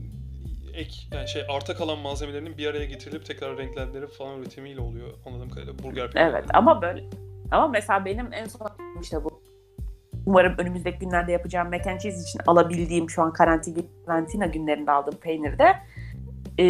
ek 0.75 0.91
yani 1.13 1.29
şey 1.29 1.43
arta 1.49 1.75
kalan 1.75 1.99
malzemelerinin 1.99 2.59
bir 2.59 2.67
araya 2.67 2.85
getirilip 2.85 3.27
tekrar 3.27 3.59
renklendirilip 3.59 4.13
falan 4.13 4.41
üretimiyle 4.41 4.81
oluyor 4.81 5.09
anladığım 5.27 5.51
kadarıyla 5.51 5.79
burger 5.79 6.11
peyniri. 6.11 6.31
Evet 6.31 6.45
ama 6.55 6.83
böyle 6.83 7.05
ama 7.51 7.69
mesela 7.69 8.05
benim 8.05 8.33
en 8.33 8.47
son 8.47 8.69
işte 9.03 9.25
bu 9.25 9.43
umarım 10.27 10.55
önümüzdeki 10.59 10.99
günlerde 10.99 11.33
yapacağım 11.33 11.71
mac 11.71 11.91
and 11.91 12.01
cheese 12.01 12.23
için 12.23 12.41
alabildiğim 12.47 13.11
şu 13.11 13.23
an 13.23 13.33
karantina 13.33 14.47
günlerinde 14.47 14.91
aldığım 14.91 15.21
peynirde 15.21 15.77
e, 16.59 16.65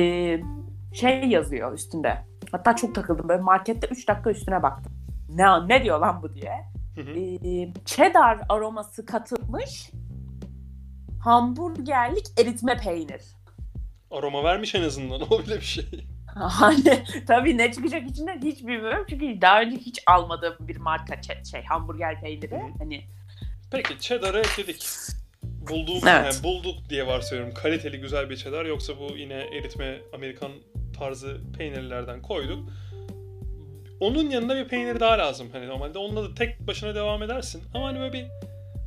şey 0.92 1.24
yazıyor 1.24 1.72
üstünde. 1.72 2.18
Hatta 2.52 2.76
çok 2.76 2.94
takıldım 2.94 3.28
böyle 3.28 3.42
markette 3.42 3.86
3 3.86 4.08
dakika 4.08 4.30
üstüne 4.30 4.62
baktım. 4.62 4.92
Ne, 5.28 5.68
ne 5.68 5.84
diyor 5.84 5.98
lan 5.98 6.22
bu 6.22 6.34
diye. 6.34 6.52
Hı 6.96 7.00
hı. 7.00 7.10
E, 7.48 7.72
cheddar 7.84 8.40
aroması 8.48 9.06
katılmış 9.06 9.90
hamburgerlik 11.26 12.26
eritme 12.40 12.76
peynir. 12.76 13.22
Aroma 14.10 14.44
vermiş 14.44 14.74
en 14.74 14.82
azından 14.82 15.20
o 15.32 15.42
bile 15.42 15.56
bir 15.56 15.64
şey. 15.64 15.84
Hani 16.34 17.04
tabii 17.26 17.58
ne 17.58 17.72
çıkacak 17.72 18.10
içinden 18.10 18.42
hiç 18.42 18.60
bilmiyorum. 18.60 19.06
Çünkü 19.10 19.40
daha 19.40 19.60
önce 19.60 19.76
hiç 19.76 20.02
almadığım 20.06 20.56
bir 20.60 20.76
marka 20.76 21.22
şey 21.50 21.64
hamburger 21.64 22.20
peyniri. 22.20 22.54
Hı. 22.54 22.78
Hani 22.78 23.04
Peki 23.70 24.00
cheddar'ı 24.00 24.38
ekledik. 24.38 24.86
Bulduğum, 25.42 26.08
Evet. 26.08 26.34
yani 26.34 26.44
bulduk 26.44 26.90
diye 26.90 27.06
varsayıyorum. 27.06 27.54
Kaliteli 27.54 28.00
güzel 28.00 28.30
bir 28.30 28.36
cheddar 28.36 28.64
yoksa 28.64 28.92
bu 29.00 29.16
yine 29.16 29.34
eritme 29.34 29.98
Amerikan 30.14 30.52
tarzı 30.98 31.40
peynirlerden 31.58 32.22
koyduk. 32.22 32.68
Onun 34.00 34.30
yanında 34.30 34.56
bir 34.56 34.68
peynir 34.68 35.00
daha 35.00 35.18
lazım. 35.18 35.48
Hani 35.52 35.68
normalde 35.68 35.98
onunla 35.98 36.22
da 36.30 36.34
tek 36.34 36.66
başına 36.66 36.94
devam 36.94 37.22
edersin. 37.22 37.62
Ama 37.74 37.86
hani 37.86 37.98
böyle 38.00 38.12
bir 38.12 38.26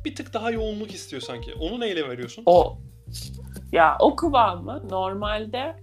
bir 0.04 0.14
tık 0.14 0.34
daha 0.34 0.50
yoğunluk 0.50 0.94
istiyor 0.94 1.22
sanki. 1.22 1.54
Onu 1.54 1.80
neyle 1.80 2.08
veriyorsun? 2.08 2.42
o 2.46 2.78
ya 3.72 3.96
o 4.00 4.16
kıvamı 4.16 4.88
normalde 4.90 5.76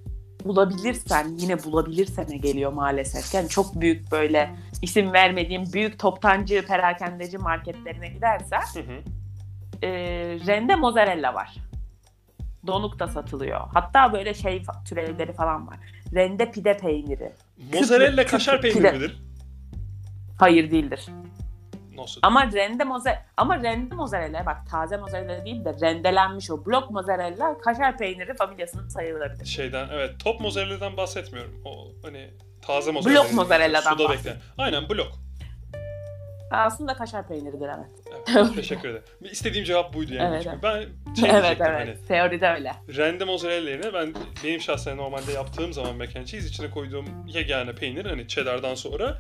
bulabilirsen 0.46 1.28
yine 1.38 1.64
bulabilirsene 1.64 2.38
geliyor 2.38 2.74
maalesef. 2.74 3.34
Yani 3.34 3.50
çok 3.50 3.82
büyük 3.82 4.12
böyle 4.12 4.56
isim 4.82 5.14
vermediğim 5.14 5.74
büyük 5.74 6.00
toptancı 6.00 6.66
perakendeci 6.66 7.38
marketlerine 7.38 8.08
gidersen 8.08 8.62
Hı 8.74 8.80
hı. 8.80 9.02
e, 9.84 9.90
rende 10.48 10.76
mozzarella 10.76 11.34
var. 11.34 11.56
Donuk 12.68 13.00
da 13.00 13.08
satılıyor. 13.08 13.62
Hatta 13.74 14.14
böyle 14.14 14.34
şey 14.34 14.64
türevleri 14.90 15.34
falan 15.34 15.68
var. 15.68 15.78
Rende 16.14 16.52
pide 16.52 16.78
peyniri. 16.78 17.32
Mozzarella 17.74 18.26
kaşar 18.26 18.62
pide. 18.62 18.74
peyniri 18.74 18.94
midir? 18.98 19.18
Hayır 20.40 20.72
değildir. 20.72 21.06
Nasıl? 21.96 22.20
Ama 22.24 22.52
rende 22.54 22.84
mozzarella 22.84 23.26
ama 23.38 23.64
rende 23.64 23.96
mozzarella 23.96 24.46
bak 24.46 24.58
taze 24.72 24.98
mozzarella 24.98 25.46
değil 25.46 25.66
de 25.66 25.74
rendelenmiş 25.82 26.52
o 26.52 26.66
blok 26.66 26.92
mozzarella 26.92 27.58
kaşar 27.58 27.98
peyniri 27.98 28.36
familyasının 28.36 28.88
sayılabilir. 28.88 29.46
Şeyden 29.46 29.88
evet 29.92 30.12
top 30.24 30.42
mozzarella'dan 30.42 30.98
bahsetmiyorum. 30.98 31.62
O 31.66 31.88
hani 32.04 32.30
taze 32.62 32.92
mozzarella. 32.92 33.24
Blok 33.24 33.34
mozzarella'dan 33.34 34.00
bekleyen. 34.00 34.38
Aynen 34.58 34.90
blok. 34.90 35.27
Aslında 36.52 36.94
kaşar 36.94 37.28
peyniridir 37.28 37.68
evet. 37.68 38.16
Evet, 38.36 38.56
teşekkür 38.56 38.90
ederim. 38.90 39.04
İstediğim 39.22 39.66
cevap 39.66 39.94
buydu 39.94 40.14
yani. 40.14 40.36
Evet, 40.36 40.44
Çünkü 40.44 40.64
ben 40.64 40.82
şey 41.16 41.30
evet 41.30 41.44
diyecektim 41.44 41.68
evet. 41.70 41.98
hani 41.98 42.08
Teoride 42.08 42.50
öyle. 42.50 42.74
rende 42.98 43.26
mozzarella 43.26 43.70
yerine 43.70 43.94
ben 43.94 44.14
benim 44.44 44.62
şahsen 44.62 44.98
normalde 44.98 45.32
yaptığım 45.32 45.74
zaman 45.74 45.96
mac 45.96 46.20
and 46.20 46.26
cheese 46.26 46.48
içine 46.48 46.70
koyduğum 46.70 47.06
yegane 47.28 47.76
peynir 47.76 48.06
hani 48.06 48.28
cheddar'dan 48.28 48.76
sonra 48.76 49.18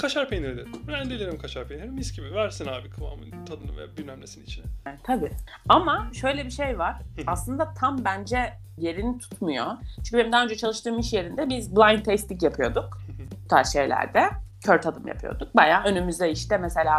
kaşar 0.00 0.28
peyniridir. 0.28 0.68
Rendelerim 0.88 1.38
kaşar 1.38 1.68
peyniri 1.68 1.90
mis 1.90 2.16
gibi. 2.16 2.34
Versin 2.34 2.66
abi 2.66 2.90
kıvamını, 2.90 3.44
tadını 3.44 3.76
ve 3.76 3.96
bilmem 3.96 4.20
nesini 4.20 4.44
içine. 4.44 4.64
Yani, 4.86 4.98
tabii. 5.02 5.30
Ama 5.68 6.10
şöyle 6.20 6.44
bir 6.44 6.50
şey 6.50 6.78
var. 6.78 6.96
Aslında 7.26 7.74
tam 7.74 8.04
bence 8.04 8.52
yerini 8.78 9.18
tutmuyor. 9.18 9.66
Çünkü 9.96 10.18
benim 10.18 10.32
daha 10.32 10.44
önce 10.44 10.56
çalıştığım 10.56 10.98
iş 10.98 11.12
yerinde 11.12 11.48
biz 11.48 11.76
blind 11.76 12.04
tasting 12.04 12.42
yapıyorduk. 12.42 12.98
Bu 13.44 13.48
tarz 13.48 13.72
şeylerde. 13.72 14.30
Kör 14.64 14.82
tadım 14.82 15.06
yapıyorduk. 15.06 15.56
Bayağı 15.56 15.84
önümüze 15.84 16.30
işte 16.30 16.58
mesela 16.58 16.98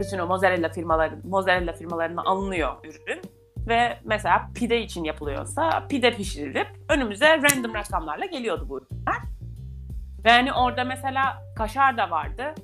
bütün 0.00 0.18
o 0.18 0.26
mozzarella 0.26 0.68
firmaları, 0.68 1.18
mozzarella 1.24 1.72
firmalarına 1.72 2.22
alınıyor 2.22 2.74
ürün. 2.84 3.22
Ve 3.68 3.98
mesela 4.04 4.50
pide 4.54 4.82
için 4.82 5.04
yapılıyorsa 5.04 5.86
pide 5.88 6.16
pişirilip 6.16 6.66
önümüze 6.88 7.26
random 7.26 7.74
rakamlarla 7.74 8.26
geliyordu 8.26 8.66
bu 8.68 8.78
ürünler. 8.78 9.22
Ve 10.24 10.30
hani 10.30 10.52
orada 10.52 10.84
mesela 10.84 11.42
kaşar 11.56 11.96
da 11.96 12.10
vardı. 12.10 12.54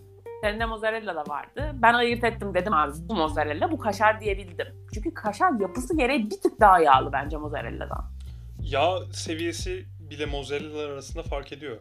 Sende 0.42 0.64
mozzarella 0.64 1.16
da 1.16 1.24
vardı. 1.28 1.70
Ben 1.74 1.94
ayırt 1.94 2.24
ettim 2.24 2.54
dedim 2.54 2.74
abi 2.74 2.92
bu 3.08 3.14
mozzarella 3.14 3.72
bu 3.72 3.78
kaşar 3.78 4.20
diyebildim. 4.20 4.66
Çünkü 4.94 5.14
kaşar 5.14 5.60
yapısı 5.60 5.96
gereği 5.96 6.30
bir 6.30 6.40
tık 6.40 6.60
daha 6.60 6.80
yağlı 6.80 7.12
bence 7.12 7.36
mozzarella'dan. 7.36 8.04
Yağ 8.60 8.98
seviyesi 9.12 9.84
bile 10.10 10.26
mozzarella 10.26 10.92
arasında 10.92 11.22
fark 11.22 11.52
ediyor. 11.52 11.76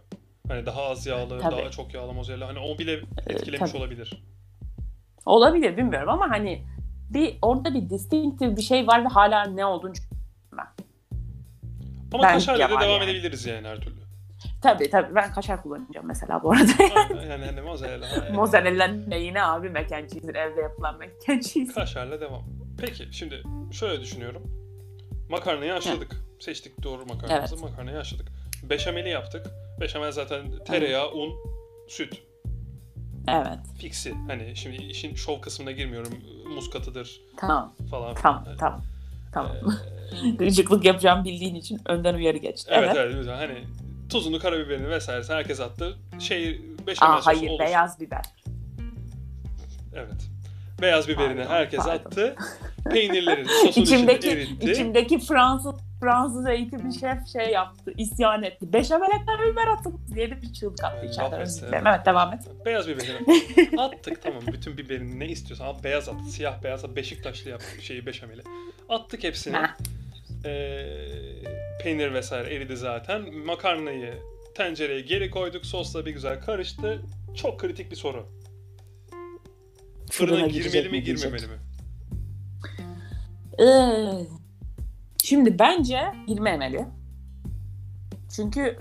Hani 0.50 0.66
daha 0.66 0.84
az 0.84 1.06
yağlı, 1.06 1.40
Tabii. 1.40 1.58
daha 1.58 1.72
çok 1.72 1.94
yağlı 1.94 2.14
mozzarella. 2.14 2.48
Hani 2.48 2.60
o 2.60 2.78
bile 2.78 3.00
etkilemiş 3.28 3.72
tabii. 3.72 3.82
olabilir. 3.82 4.24
Olabilir 5.26 5.78
bilmiyorum 5.78 6.10
ama 6.10 6.30
hani 6.30 6.66
bir 7.10 7.38
orada 7.42 7.74
bir 7.74 7.90
distinctive 7.90 8.58
bir 8.58 8.62
şey 8.62 8.88
var 8.88 9.04
ve 9.04 9.08
hala 9.08 9.44
ne 9.44 9.66
olduğunu 9.66 9.94
Ama 12.14 12.24
Bence 12.24 12.34
kaşarla 12.34 12.76
da 12.76 12.82
devam 12.82 13.02
yani. 13.02 13.04
edebiliriz 13.04 13.46
yani 13.46 13.68
her 13.68 13.78
türlü. 13.82 14.00
Tabii 14.62 14.90
tabii 14.90 15.16
ben 15.16 15.34
kaşar 15.34 15.64
kullanacağım 15.64 16.08
mesela 16.08 16.44
bu 16.44 16.52
arada. 16.52 16.72
Yani 17.30 17.46
hani 17.46 17.62
mozzarella. 17.62 18.06
hani 18.22 18.36
Mozzarella'nın 18.36 19.10
neyine 19.10 19.44
abi 19.44 19.70
mac 19.70 19.96
and 19.96 20.10
cheese'in 20.10 20.34
evde 20.34 20.62
yapılan 20.62 20.98
mac 20.98 21.34
and 21.34 21.42
cheese. 21.42 21.74
Kaşarla 21.74 22.22
devam. 22.22 22.44
Peki 22.80 23.08
şimdi 23.12 23.44
şöyle 23.72 24.02
düşünüyorum. 24.02 24.44
Makarnayı 25.30 25.72
haşladık. 25.72 26.16
Seçtik 26.40 26.84
doğru 26.84 27.06
makarnamızı. 27.06 27.56
Evet. 27.56 27.64
Makarnayı 27.64 27.98
haşladık. 27.98 28.28
Beşameli 28.64 29.10
yaptık. 29.10 29.48
Beşamel 29.80 30.12
zaten 30.12 30.46
tereyağı, 30.68 31.12
un, 31.12 31.34
süt. 31.88 32.22
Evet 33.28 33.60
Fiksi. 33.78 34.14
Hani 34.28 34.56
şimdi 34.56 34.84
işin 34.84 35.16
şov 35.16 35.42
kısmına 35.42 35.72
girmiyorum. 35.72 36.14
Muz 36.56 36.70
katıdır 36.70 37.22
tamam 37.38 37.74
falan. 37.92 38.16
tamam 38.16 38.44
filan. 38.44 38.58
tamam. 38.58 38.82
Tamam. 39.34 39.52
Ee, 40.26 40.30
Gıcıklık 40.38 40.86
yapacağım 40.86 41.26
bildiğin 41.26 41.56
için 41.56 41.82
önden 41.86 42.14
uyarı 42.14 42.38
geçti. 42.38 42.72
evet 42.74 42.96
Evet. 42.98 43.16
evet. 43.16 43.28
Hani 43.28 43.64
tuzunu, 44.10 44.40
karabiberini 44.40 44.90
vesaire 44.90 45.24
herkes 45.28 45.60
attı. 45.60 45.98
Şey 46.20 46.62
beşamel 46.88 47.18
Aa, 47.18 47.26
hayır 47.26 47.50
oluştu. 47.50 47.64
beyaz 47.66 48.00
biber. 48.00 48.26
Evet. 49.96 50.30
Beyaz 50.82 51.08
biberini 51.08 51.36
Pardon, 51.42 51.50
herkes 51.54 51.80
pardon. 51.80 52.06
attı. 52.06 52.36
Peynirleri 52.92 53.46
sosun 53.46 53.82
İçimdeki, 53.82 54.30
eritti. 54.30 54.72
içimdeki 54.72 55.20
Fransız 55.20 55.76
Fransız 56.02 56.48
eğitimli 56.48 57.00
şef 57.00 57.28
şey 57.34 57.50
yaptı, 57.54 57.94
isyan 57.98 58.44
etti. 58.44 58.74
Beşamel 58.74 59.10
biber 59.52 59.68
atın 59.68 60.00
diye 60.16 60.32
de 60.32 60.42
bir 60.42 60.54
çığlık 60.54 60.84
attı 60.84 60.98
Yani 61.06 61.12
içeriden. 61.12 61.46
dilerim. 61.70 61.88
Evet 61.88 62.06
devam 62.06 62.34
et. 62.34 62.42
Beyaz 62.66 62.88
biberini 62.88 63.80
attık 63.82 64.22
tamam 64.24 64.42
bütün 64.48 64.78
biberini 64.78 65.20
ne 65.20 65.28
istiyorsan 65.28 65.66
al 65.66 65.84
beyaz 65.84 66.10
at 66.10 66.22
siyah 66.30 66.64
beyaz 66.64 66.86
at 66.86 66.96
Beşiktaşlı 66.96 67.50
yap 67.50 67.62
şeyi 67.82 68.06
beşameli 68.06 68.42
attık 68.90 69.24
hepsini. 69.24 69.58
Ee, 70.46 70.86
peynir 71.84 72.14
vesaire 72.14 72.56
eridi 72.56 72.78
zaten 72.78 73.34
makarnayı 73.46 74.14
tencereye 74.56 75.02
geri 75.02 75.32
koyduk 75.32 75.66
sosla 75.66 76.06
bir 76.06 76.12
güzel 76.12 76.42
karıştı 76.42 77.02
çok 77.36 77.60
kritik 77.60 77.92
bir 77.92 77.96
soru 77.96 78.26
fırına, 80.10 80.36
Fırına 80.36 80.48
girmeli 80.48 80.90
mi 80.90 81.04
girmemeli 81.04 81.48
mi 81.48 81.54
Ee, 83.60 84.26
şimdi 85.24 85.60
bence 85.60 86.14
girmemeli. 86.28 86.86
Çünkü 88.36 88.78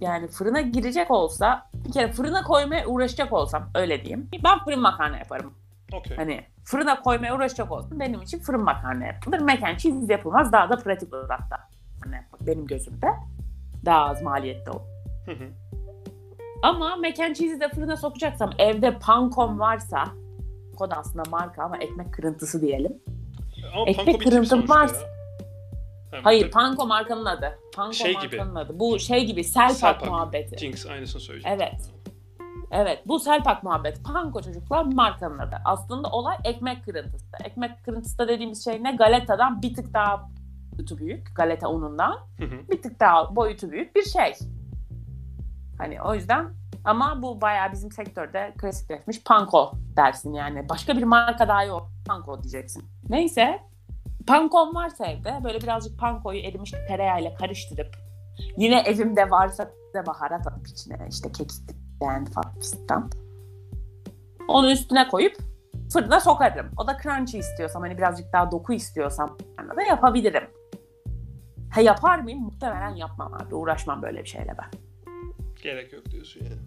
yani 0.00 0.28
fırına 0.28 0.60
girecek 0.60 1.10
olsa 1.10 1.70
bir 1.86 1.92
kere 1.92 2.12
fırına 2.12 2.42
koymaya 2.42 2.86
uğraşacak 2.86 3.32
olsam 3.32 3.70
öyle 3.74 4.04
diyeyim. 4.04 4.28
Ben 4.44 4.64
fırın 4.64 4.80
makarna 4.80 5.16
yaparım. 5.16 5.54
okey 5.92 6.16
Hani 6.16 6.44
fırına 6.64 7.00
koymaya 7.00 7.36
uğraşacak 7.36 7.72
olsam 7.72 8.00
benim 8.00 8.22
için 8.22 8.38
fırın 8.38 8.64
makarna 8.64 9.06
yapılır. 9.06 9.38
Mac 9.38 9.66
and 9.66 9.78
cheese 9.78 10.12
yapılmaz. 10.12 10.52
Daha 10.52 10.70
da 10.70 10.76
pratik 10.76 11.14
olur 11.14 11.28
hatta. 11.28 11.68
Hani 12.04 12.16
benim 12.40 12.66
gözümde. 12.66 13.06
Daha 13.84 14.04
az 14.06 14.22
maliyetli 14.22 14.70
olur. 14.70 14.80
Hı 15.26 15.32
hı. 15.32 15.48
Ama 16.62 16.96
mac 16.96 17.24
and 17.24 17.34
cheese'i 17.34 17.60
de 17.60 17.68
fırına 17.68 17.96
sokacaksam 17.96 18.50
evde 18.58 18.98
pankom 18.98 19.60
varsa 19.60 20.04
o 20.82 20.90
da 20.90 20.96
aslında 20.96 21.22
marka 21.30 21.62
ama 21.64 21.78
ekmek 21.78 22.14
kırıntısı 22.14 22.60
diyelim. 22.60 22.92
ama 23.74 23.84
Ekmek 23.86 24.24
panko 24.24 24.44
sonuçta 24.44 24.74
varsa-. 24.74 25.06
Ha, 26.10 26.16
Hayır 26.22 26.46
bir- 26.46 26.50
panko 26.50 26.86
markanın 26.86 27.24
adı. 27.24 27.58
Panko 27.76 27.92
Şey 27.92 28.12
gibi. 28.20 28.36
markanın 28.36 28.54
adı. 28.54 28.78
Bu 28.80 28.98
şey 28.98 29.26
gibi 29.26 29.44
selpak, 29.44 29.76
Selpak. 29.76 30.08
muhabbeti. 30.08 30.58
Jinx 30.58 30.86
aynısını 30.86 31.20
söyleyeceğim 31.20 31.58
Evet. 31.60 31.90
Evet 32.72 33.02
bu 33.06 33.20
selpak 33.20 33.62
muhabbet. 33.62 34.04
Panko 34.04 34.42
çocuklar 34.42 34.84
markanın 34.84 35.38
adı. 35.38 35.56
Aslında 35.64 36.08
olay 36.08 36.36
ekmek 36.44 36.84
kırıntısı. 36.84 37.26
Ekmek 37.44 37.84
kırıntısı 37.84 38.18
da 38.18 38.28
dediğimiz 38.28 38.64
şey 38.64 38.84
ne? 38.84 38.92
Galeta'dan 38.96 39.62
bir 39.62 39.74
tık 39.74 39.94
daha 39.94 40.28
boyutu 40.72 40.98
büyük. 40.98 41.36
Galeta 41.36 41.68
unundan. 41.68 42.12
Hı 42.38 42.44
hı. 42.44 42.68
bir 42.70 42.82
tık 42.82 43.00
daha 43.00 43.36
boyutu 43.36 43.70
büyük 43.70 43.96
bir 43.96 44.02
şey. 44.04 44.32
Hani 45.78 46.02
o 46.02 46.14
yüzden 46.14 46.54
ama 46.84 47.22
bu 47.22 47.40
bayağı 47.40 47.72
bizim 47.72 47.92
sektörde 47.92 48.54
klasikleşmiş 48.58 49.24
panko 49.24 49.72
dersin 49.96 50.32
yani. 50.32 50.68
Başka 50.68 50.96
bir 50.96 51.02
marka 51.02 51.48
daha 51.48 51.64
yok. 51.64 51.90
Panko 52.06 52.42
diyeceksin. 52.42 52.84
Neyse. 53.08 53.60
Pankom 54.26 54.74
varsa 54.74 55.06
evde 55.06 55.44
böyle 55.44 55.60
birazcık 55.60 55.98
pankoyu 55.98 56.40
erimiş 56.40 56.70
tereyağıyla 56.88 57.34
karıştırıp 57.34 57.96
yine 58.56 58.80
evimde 58.80 59.30
varsa 59.30 59.70
de 59.94 60.06
baharat 60.06 60.46
atıp 60.46 60.68
içine 60.68 61.06
işte 61.10 61.32
kekik 61.32 61.60
beğendi 62.00 62.30
falan 62.30 62.54
fistan. 62.54 63.10
Onu 64.48 64.70
üstüne 64.70 65.08
koyup 65.08 65.36
fırına 65.92 66.20
sokarım. 66.20 66.70
O 66.76 66.86
da 66.86 66.96
crunchy 67.02 67.38
istiyorsam 67.38 67.82
hani 67.82 67.98
birazcık 67.98 68.32
daha 68.32 68.50
doku 68.50 68.72
istiyorsam 68.72 69.36
da 69.76 69.82
yapabilirim. 69.82 70.50
Ha 71.70 71.80
yapar 71.80 72.18
mıyım? 72.18 72.40
Muhtemelen 72.40 72.94
yapmam 72.94 73.34
abi. 73.34 73.54
Uğraşmam 73.54 74.02
böyle 74.02 74.22
bir 74.24 74.28
şeyle 74.28 74.54
ben. 74.58 74.89
Gerek 75.62 75.92
yok 75.92 76.10
diyorsun 76.10 76.40
yani 76.44 76.60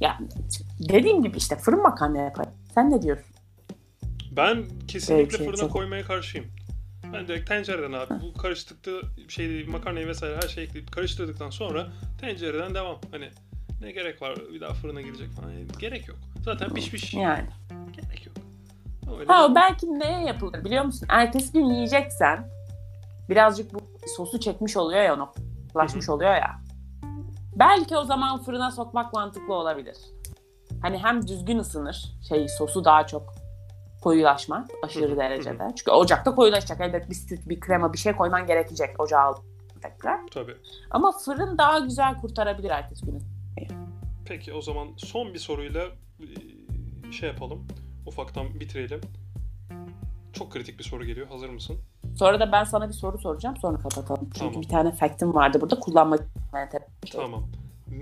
Ya 0.00 0.18
dediğim 0.88 1.22
gibi 1.22 1.36
işte 1.36 1.56
fırın 1.56 1.82
makarna 1.82 2.18
yaparım. 2.18 2.52
Sen 2.74 2.90
ne 2.90 3.02
diyorsun? 3.02 3.34
Ben 4.30 4.64
kesinlikle 4.88 5.36
şey 5.38 5.46
fırına 5.46 5.68
koymaya 5.68 6.02
karşıyım. 6.02 6.46
Ben 7.12 7.28
direkt 7.28 7.48
tencereden 7.48 7.92
abi 7.92 8.14
bu 8.22 8.32
karıştıkta 8.32 8.90
şey 9.28 9.64
makarnayı 9.64 10.06
vesaire 10.06 10.36
her 10.36 10.48
şeyi 10.48 10.66
ekleyip 10.66 10.92
karıştırdıktan 10.92 11.50
sonra 11.50 11.86
tencereden 12.20 12.74
devam. 12.74 12.98
Hani 13.10 13.30
ne 13.80 13.92
gerek 13.92 14.22
var 14.22 14.36
bir 14.52 14.60
daha 14.60 14.74
fırına 14.74 15.00
girecek 15.00 15.30
falan. 15.30 15.50
Yani 15.50 15.66
gerek 15.78 16.08
yok. 16.08 16.18
Zaten 16.44 16.74
pişmiş. 16.74 17.14
Yani. 17.14 17.46
Gerek 17.92 18.26
yok. 18.26 18.36
Öyle 19.18 19.32
Ha 19.32 19.46
o 19.46 19.54
belki 19.54 19.86
neye 19.86 20.26
yapılır 20.26 20.64
biliyor 20.64 20.84
musun? 20.84 21.06
Ertesi 21.10 21.52
gün 21.52 21.64
yiyeceksen 21.64 22.48
birazcık 23.28 23.74
bu 23.74 23.80
sosu 24.16 24.40
çekmiş 24.40 24.76
oluyor 24.76 25.02
ya 25.02 25.14
onu. 25.14 25.32
Ulaşmış 25.74 26.08
oluyor 26.08 26.34
ya. 26.34 26.60
Belki 27.60 27.96
o 27.96 28.04
zaman 28.04 28.42
fırına 28.42 28.70
sokmak 28.70 29.12
mantıklı 29.12 29.54
olabilir. 29.54 29.96
Hani 30.82 30.98
hem 30.98 31.28
düzgün 31.28 31.58
ısınır. 31.58 32.04
Şey 32.28 32.48
sosu 32.48 32.84
daha 32.84 33.06
çok 33.06 33.34
koyulaşmaz 34.02 34.68
aşırı 34.82 35.16
derecede. 35.16 35.68
Çünkü 35.76 35.90
ocakta 35.90 36.34
koyulaşacak. 36.34 36.80
Elbet 36.80 37.10
bir 37.10 37.14
süt, 37.14 37.48
bir 37.48 37.60
krema, 37.60 37.92
bir 37.92 37.98
şey 37.98 38.12
koyman 38.12 38.46
gerekecek 38.46 39.00
ocağa 39.00 39.34
tekrar. 39.82 40.20
Tabii. 40.30 40.56
Ama 40.90 41.12
fırın 41.24 41.58
daha 41.58 41.78
güzel 41.78 42.16
kurtarabilir 42.20 42.70
ertesi 42.70 43.06
günü. 43.06 43.18
Peki 44.24 44.52
o 44.52 44.60
zaman 44.60 44.88
son 44.96 45.34
bir 45.34 45.38
soruyla 45.38 45.86
e, 47.08 47.12
şey 47.12 47.28
yapalım. 47.28 47.66
Ufaktan 48.06 48.60
bitirelim. 48.60 49.00
Çok 50.32 50.52
kritik 50.52 50.78
bir 50.78 50.84
soru 50.84 51.04
geliyor. 51.04 51.28
Hazır 51.28 51.48
mısın? 51.48 51.78
Sonra 52.18 52.40
da 52.40 52.52
ben 52.52 52.64
sana 52.64 52.88
bir 52.88 52.94
soru 52.94 53.18
soracağım 53.18 53.56
sonra 53.56 53.78
kapatalım. 53.78 54.24
Çünkü 54.24 54.38
Tamam. 54.38 54.62
bir 54.62 54.68
tane 54.68 54.92
fact'im 54.92 55.34
vardı 55.34 55.60
burada 55.60 55.80
kullanmak 55.80 56.20
Tamam. 57.12 57.46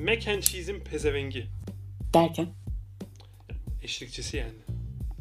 Mac 0.04 0.32
and 0.32 0.40
cheese'in 0.42 0.80
pezevengi. 0.80 1.46
derken. 2.14 2.46
Eşlikçisi 3.82 4.36
yani. 4.36 4.52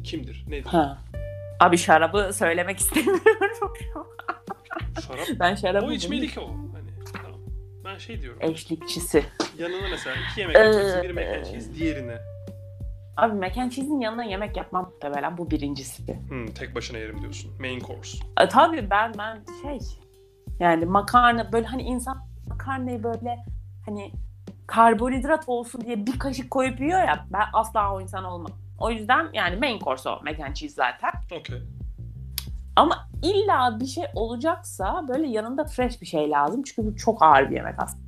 Kimdir? 0.04 0.44
Nedir? 0.48 0.64
Ha. 0.68 0.98
Abi 1.60 1.78
şarabı 1.78 2.30
söylemek 2.32 2.78
istemiyorum. 2.78 3.22
Şarap. 5.06 5.26
ben 5.40 5.54
şarabı 5.54 5.86
O 5.86 5.92
içmeli 5.92 6.28
ki 6.28 6.40
o. 6.40 6.48
Hani 6.48 7.12
tamam. 7.22 7.40
Ben 7.84 7.98
şey 7.98 8.22
diyorum. 8.22 8.38
Eşlikçisi. 8.42 9.24
Yanına 9.58 9.88
mesela 9.90 10.16
iki 10.30 10.40
yemek 10.40 10.56
cheese, 10.56 11.02
bir 11.02 11.10
Ee, 11.10 11.12
mac 11.12 11.36
and 11.38 11.44
cheese, 11.44 11.74
diğerine. 11.74 12.18
Abi 13.18 13.34
mac 13.34 13.60
and 13.60 13.70
cheese'in 13.70 14.00
yanına 14.00 14.24
yemek 14.24 14.56
yapmam 14.56 14.84
muhtemelen 14.84 15.38
bu 15.38 15.50
birincisi. 15.50 16.18
Hmm, 16.28 16.46
tek 16.46 16.74
başına 16.74 16.98
yerim 16.98 17.20
diyorsun. 17.20 17.50
Main 17.60 17.80
course. 17.80 18.18
E, 18.40 18.48
tabii 18.48 18.90
ben 18.90 19.12
ben 19.18 19.40
şey 19.62 19.78
yani 20.60 20.84
makarna 20.84 21.52
böyle 21.52 21.66
hani 21.66 21.82
insan 21.82 22.18
makarnayı 22.48 23.02
böyle 23.02 23.44
hani 23.86 24.12
karbonhidrat 24.66 25.44
olsun 25.46 25.80
diye 25.80 26.06
bir 26.06 26.18
kaşık 26.18 26.50
koyup 26.50 26.80
yiyor 26.80 27.00
ya 27.00 27.26
ben 27.32 27.44
asla 27.52 27.94
o 27.94 28.00
insan 28.00 28.24
olmam. 28.24 28.52
O 28.78 28.90
yüzden 28.90 29.28
yani 29.32 29.56
main 29.56 29.78
course 29.78 30.08
o 30.08 30.20
mac 30.24 30.44
and 30.44 30.54
cheese 30.54 30.74
zaten. 30.74 31.10
Okey. 31.40 31.62
Ama 32.76 33.08
illa 33.22 33.80
bir 33.80 33.86
şey 33.86 34.04
olacaksa 34.14 35.04
böyle 35.08 35.26
yanında 35.26 35.64
fresh 35.64 36.00
bir 36.00 36.06
şey 36.06 36.30
lazım. 36.30 36.62
Çünkü 36.62 36.88
bu 36.88 36.96
çok 36.96 37.22
ağır 37.22 37.50
bir 37.50 37.56
yemek 37.56 37.74
aslında. 37.78 38.04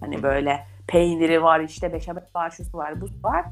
Hani 0.00 0.22
böyle 0.22 0.66
peyniri 0.86 1.42
var 1.42 1.60
işte 1.60 1.92
beşamel 1.92 2.24
var, 2.34 2.50
şusu 2.50 2.78
var, 2.78 3.00
bu 3.00 3.06
var. 3.22 3.44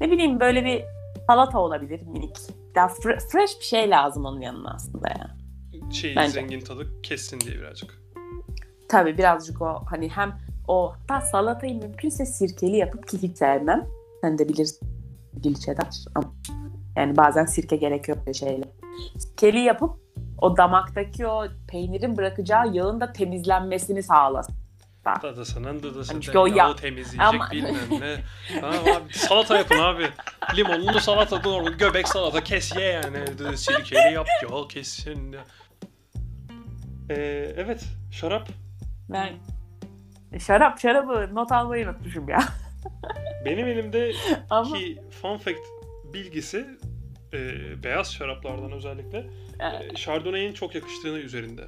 Ne 0.00 0.10
bileyim 0.10 0.40
böyle 0.40 0.64
bir 0.64 0.84
salata 1.26 1.58
olabilir 1.58 2.02
minik. 2.02 2.36
Daha 2.74 2.86
fre- 2.86 3.28
fresh 3.28 3.60
bir 3.60 3.64
şey 3.64 3.90
lazım 3.90 4.24
onun 4.24 4.40
yanına 4.40 4.74
aslında 4.74 5.08
ya. 5.08 5.36
Şey 5.90 6.16
Bence. 6.16 6.30
zengin 6.30 6.60
tadı 6.60 7.02
kessin 7.02 7.40
diye 7.40 7.56
birazcık. 7.56 8.02
Tabii 8.88 9.18
birazcık 9.18 9.62
o 9.62 9.82
hani 9.90 10.08
hem 10.08 10.38
o 10.68 10.92
hatta 10.92 11.20
salatayı 11.20 11.74
mümkünse 11.74 12.26
sirkeli 12.26 12.76
yapıp 12.76 13.08
ki 13.08 13.22
hiç 13.22 13.38
sevmem. 13.38 13.86
Sen 14.20 14.38
de 14.38 14.48
bilirsin 14.48 14.88
dil 15.42 15.54
çedar 15.54 15.88
ama 16.14 16.34
yani 16.96 17.16
bazen 17.16 17.44
sirke 17.44 17.76
gerekiyor 17.76 18.18
böyle 18.18 18.34
şeyler. 18.34 18.68
Sirkeli 19.18 19.58
yapıp 19.58 19.90
o 20.38 20.56
damaktaki 20.56 21.26
o 21.26 21.44
peynirin 21.68 22.16
bırakacağı 22.16 22.72
yağın 22.72 23.00
da 23.00 23.12
temizlenmesini 23.12 24.02
sağlasın. 24.02 24.54
Hatta. 25.06 25.28
Dadısının 25.28 25.82
dıdısı 25.82 26.12
Hani 26.12 26.20
de 26.22 26.24
çünkü 26.24 26.38
o 26.38 26.46
ya- 26.46 26.76
temizleyecek 26.76 27.20
Ama- 27.20 27.50
bilmem 27.50 28.00
ne. 28.00 28.16
Tamam 28.60 28.78
abi 28.78 29.12
salata 29.12 29.56
yapın 29.58 29.78
abi. 29.78 30.08
Limonlu 30.56 31.00
salata 31.00 31.44
doğru 31.44 31.76
göbek 31.78 32.08
salata 32.08 32.44
kes 32.44 32.76
ye 32.76 32.84
yani. 32.84 33.56
Sirkeli 33.56 34.14
yap 34.14 34.26
ya 34.42 34.68
kesin. 34.68 35.36
Ee, 37.10 37.14
evet 37.56 37.84
şarap. 38.10 38.48
Ben 39.08 39.32
şarap 40.38 40.80
şarabı 40.80 41.34
not 41.34 41.52
almayı 41.52 41.88
unutmuşum 41.88 42.28
ya. 42.28 42.38
Benim 43.44 43.66
elimdeki 43.66 44.18
Ama 44.50 44.76
fun 45.22 45.38
fact 45.38 45.60
bilgisi 46.04 46.66
e, 47.32 47.38
beyaz 47.82 48.12
şaraplardan 48.14 48.72
özellikle 48.72 49.26
e, 49.60 49.66
e, 49.66 49.94
Chardonnay'in 49.94 50.52
çok 50.52 50.74
yakıştığını 50.74 51.18
üzerinde. 51.18 51.62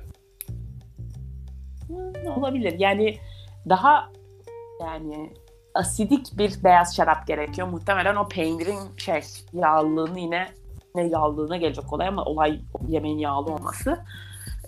Olabilir. 2.36 2.74
Yani 2.78 3.18
daha 3.68 4.08
yani 4.80 5.32
asidik 5.74 6.38
bir 6.38 6.64
beyaz 6.64 6.96
şarap 6.96 7.26
gerekiyor. 7.26 7.68
Muhtemelen 7.68 8.16
o 8.16 8.28
peynirin 8.28 8.78
şey 8.96 9.20
yağlılığını 9.52 10.20
yine 10.20 10.48
ne 10.94 11.02
yağlılığına 11.06 11.56
gelecek 11.56 11.92
olay 11.92 12.08
ama 12.08 12.24
olay 12.24 12.60
yemeğin 12.88 13.18
yağlı 13.18 13.52
olması. 13.54 13.98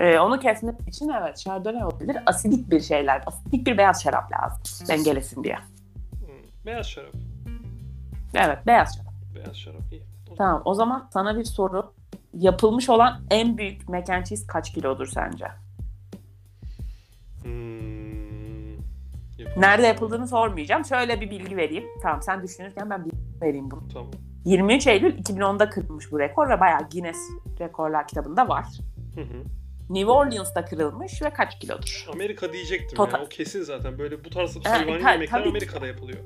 Ee, 0.00 0.18
onu 0.18 0.40
kesmek 0.40 0.88
için 0.88 1.08
evet 1.08 1.38
şardonnay 1.38 1.84
olabilir. 1.84 2.16
Asidik 2.26 2.70
bir 2.70 2.80
şeyler. 2.80 3.22
Asidik 3.26 3.66
bir 3.66 3.78
beyaz 3.78 4.02
şarap 4.02 4.32
lazım. 4.32 4.88
Dengelesin 4.88 5.44
diye. 5.44 5.56
Hmm, 5.56 6.66
Beyaz 6.66 6.86
şarap. 6.86 7.12
Evet 8.34 8.58
beyaz 8.66 8.96
şarap. 8.96 9.12
Beyaz 9.34 9.56
şarap 9.56 9.92
iyi. 9.92 10.02
O- 10.30 10.34
Tamam 10.34 10.62
o 10.64 10.74
zaman 10.74 11.08
sana 11.12 11.36
bir 11.38 11.44
soru. 11.44 11.92
Yapılmış 12.34 12.90
olan 12.90 13.20
en 13.30 13.58
büyük 13.58 13.88
mac 13.88 14.14
and 14.14 14.24
cheese 14.24 14.46
kaç 14.46 14.72
kilodur 14.72 15.06
sence? 15.06 15.46
Nerede 19.56 19.86
yapıldığını 19.86 20.28
sormayacağım. 20.28 20.84
Şöyle 20.84 21.20
bir 21.20 21.30
bilgi 21.30 21.56
vereyim. 21.56 21.84
Tamam 22.02 22.22
sen 22.22 22.42
düşünürken 22.42 22.90
ben 22.90 23.04
bilgi 23.04 23.16
vereyim 23.42 23.70
bunu. 23.70 23.88
Tamam. 23.88 24.10
23 24.44 24.86
Eylül 24.86 25.18
2010'da 25.18 25.70
kırılmış 25.70 26.12
bu 26.12 26.18
rekor 26.20 26.48
ve 26.48 26.60
bayağı 26.60 26.88
Guinness 26.92 27.18
Rekorlar 27.60 28.08
kitabında 28.08 28.48
var. 28.48 28.66
Hı 29.14 29.20
hı. 29.20 29.44
New 29.90 30.10
Orleans'ta 30.10 30.64
kırılmış 30.64 31.22
ve 31.22 31.30
kaç 31.30 31.58
kilodur? 31.58 32.06
Amerika 32.12 32.52
diyecektim 32.52 32.96
Total- 32.96 33.18
ya. 33.18 33.24
O 33.24 33.28
kesin 33.28 33.62
zaten. 33.62 33.98
Böyle 33.98 34.24
bu 34.24 34.30
tarz 34.30 34.56
hayvani 34.64 35.02
ta- 35.02 35.12
yemekler 35.12 35.38
tabii 35.38 35.42
ki. 35.44 35.48
Amerika'da 35.48 35.86
yapılıyor. 35.86 36.18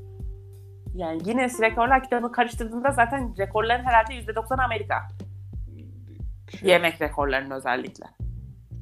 Yani 0.95 1.23
Guinness 1.23 1.61
Rekorlar 1.61 2.03
kitabını 2.03 2.33
karıştırdığında 2.33 2.91
zaten 2.91 3.35
rekorların 3.39 3.85
herhalde 3.85 4.15
%90 4.15 4.65
Amerika. 4.65 5.09
Şey, 6.61 6.71
Yemek 6.71 7.01
rekorlarının 7.03 7.51
özellikle. 7.51 8.05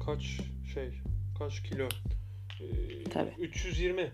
Kaç 0.05 0.21
şey? 0.73 1.01
Kaç 1.39 1.63
kilo? 1.63 1.83
Ee, 2.61 3.03
Tabii. 3.09 3.33
320. 3.39 4.11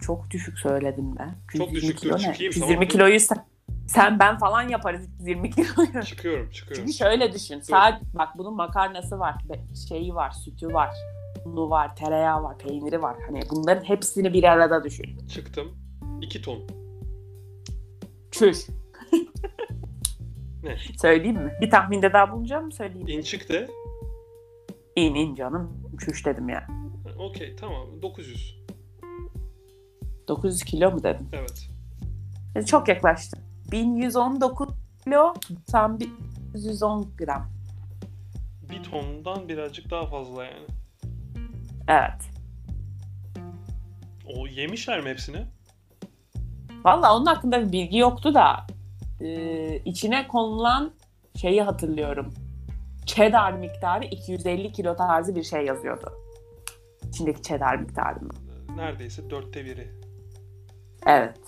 Çok 0.00 0.30
düşük 0.30 0.58
söyledim 0.58 1.16
ben. 1.18 1.34
Çok 1.58 1.72
120 1.72 1.74
düşük, 1.82 1.98
kilo 1.98 2.14
ne? 2.14 2.18
çıkayım, 2.18 2.52
120 2.52 2.74
tamam. 2.74 2.88
kiloyu 2.88 3.20
sen, 3.20 3.46
sen 3.88 4.18
ben 4.18 4.38
falan 4.38 4.68
yaparız 4.68 5.08
120 5.18 5.50
kiloyu. 5.50 6.04
Çıkıyorum, 6.04 6.50
çıkıyorum. 6.50 6.84
Çünkü 6.86 6.98
şöyle 6.98 7.32
düşün. 7.32 7.60
Saat 7.60 8.02
bak 8.14 8.28
bunun 8.38 8.54
makarnası 8.54 9.18
var, 9.18 9.34
şeyi 9.88 10.14
var, 10.14 10.30
sütü 10.30 10.66
var, 10.74 10.90
unu 11.44 11.70
var, 11.70 11.96
tereyağı 11.96 12.42
var, 12.42 12.58
peyniri 12.58 13.02
var. 13.02 13.16
Hani 13.26 13.40
bunların 13.50 13.84
hepsini 13.84 14.32
bir 14.32 14.44
arada 14.44 14.84
düşün. 14.84 15.18
Çıktım. 15.28 15.78
2 16.22 16.42
ton. 16.42 16.58
Çüş. 18.30 18.66
Ne? 20.62 20.76
Söyleyeyim 21.00 21.36
mi? 21.36 21.52
Bir 21.60 21.70
tahminde 21.70 22.12
daha 22.12 22.32
bulunacağım 22.32 22.64
mı 22.64 22.72
söyleyeyim? 22.72 23.08
İn 23.08 23.22
çıktı. 23.22 23.68
İn 24.96 25.14
in 25.14 25.34
canım. 25.34 25.90
Çüş 26.04 26.26
dedim 26.26 26.48
ya. 26.48 26.66
Ha, 26.68 27.10
Okey 27.18 27.56
tamam. 27.56 28.02
900. 28.02 28.65
900 30.28 30.62
kilo 30.64 30.90
mu 30.90 31.02
dedim? 31.02 31.28
Evet. 31.32 31.68
E, 32.56 32.62
Çok 32.62 32.88
yaklaştım. 32.88 33.40
1119 33.72 34.68
kilo 35.04 35.34
tam 35.70 35.98
110 36.54 37.16
gram. 37.18 37.50
Bir 38.70 38.82
tondan 38.82 39.48
birazcık 39.48 39.90
daha 39.90 40.06
fazla 40.06 40.44
yani. 40.44 40.66
Evet. 41.88 42.30
O 44.36 44.46
yemişler 44.46 45.00
mi 45.00 45.10
hepsini? 45.10 45.46
Valla 46.84 47.16
onun 47.16 47.26
hakkında 47.26 47.66
bir 47.66 47.72
bilgi 47.72 47.98
yoktu 47.98 48.34
da 48.34 48.66
e, 49.20 49.76
içine 49.84 50.28
konulan 50.28 50.92
şeyi 51.36 51.62
hatırlıyorum. 51.62 52.34
Cheddar 53.06 53.52
miktarı 53.52 54.04
250 54.04 54.72
kilo 54.72 54.96
tarzı 54.96 55.34
bir 55.36 55.42
şey 55.42 55.64
yazıyordu. 55.64 56.12
İçindeki 57.08 57.42
cheddar 57.42 57.76
miktarı. 57.76 58.18
Neredeyse 58.76 59.30
dörtte 59.30 59.64
biri. 59.64 60.05
Evet. 61.06 61.38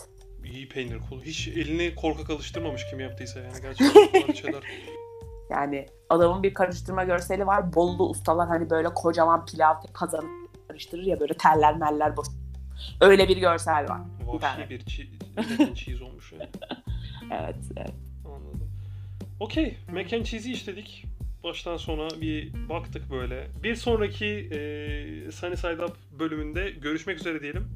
İyi 0.44 0.68
peynir 0.68 0.98
kulu. 1.08 1.22
Hiç 1.22 1.48
elini 1.48 1.94
korkak 1.94 2.30
alıştırmamış 2.30 2.86
kim 2.90 3.00
yaptıysa 3.00 3.40
yani. 3.40 3.62
Gerçekten 3.62 4.22
parçalar. 4.26 4.64
Yani 5.50 5.86
adamın 6.08 6.42
bir 6.42 6.54
karıştırma 6.54 7.04
görseli 7.04 7.46
var. 7.46 7.74
Bollu 7.74 8.08
ustalar 8.08 8.48
hani 8.48 8.70
böyle 8.70 8.88
kocaman 8.88 9.46
pilav 9.46 9.74
kazanı 9.92 10.26
karıştırır 10.68 11.02
ya 11.02 11.20
böyle 11.20 11.34
teller 11.34 11.76
meller 11.76 12.16
boş. 12.16 12.26
Öyle 13.00 13.28
bir 13.28 13.36
görsel 13.36 13.88
var. 13.88 14.00
Bir. 14.20 14.42
Vahşi 14.42 14.70
bir 14.70 14.80
çi- 14.80 15.74
cheese 15.74 16.04
olmuş 16.04 16.32
yani. 16.32 16.48
Evet. 17.32 17.56
evet. 17.76 17.94
Anladım. 18.26 18.70
Okey. 19.40 19.76
Mac 19.92 20.16
and 20.16 20.24
cheese'i 20.24 20.52
işledik. 20.52 21.04
Baştan 21.44 21.76
sona 21.76 22.08
bir 22.20 22.68
baktık 22.68 23.10
böyle. 23.10 23.46
Bir 23.62 23.74
sonraki 23.74 24.26
e, 24.26 24.60
Sunny 25.32 25.56
Side 25.56 25.84
Up 25.84 25.96
bölümünde 26.18 26.70
görüşmek 26.70 27.18
üzere 27.20 27.40
diyelim. 27.42 27.68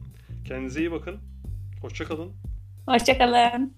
Kendinize 0.48 0.80
iyi 0.80 0.92
bakın. 0.92 1.18
Hoşçakalın. 1.82 2.32
Hoşçakalın. 2.86 3.76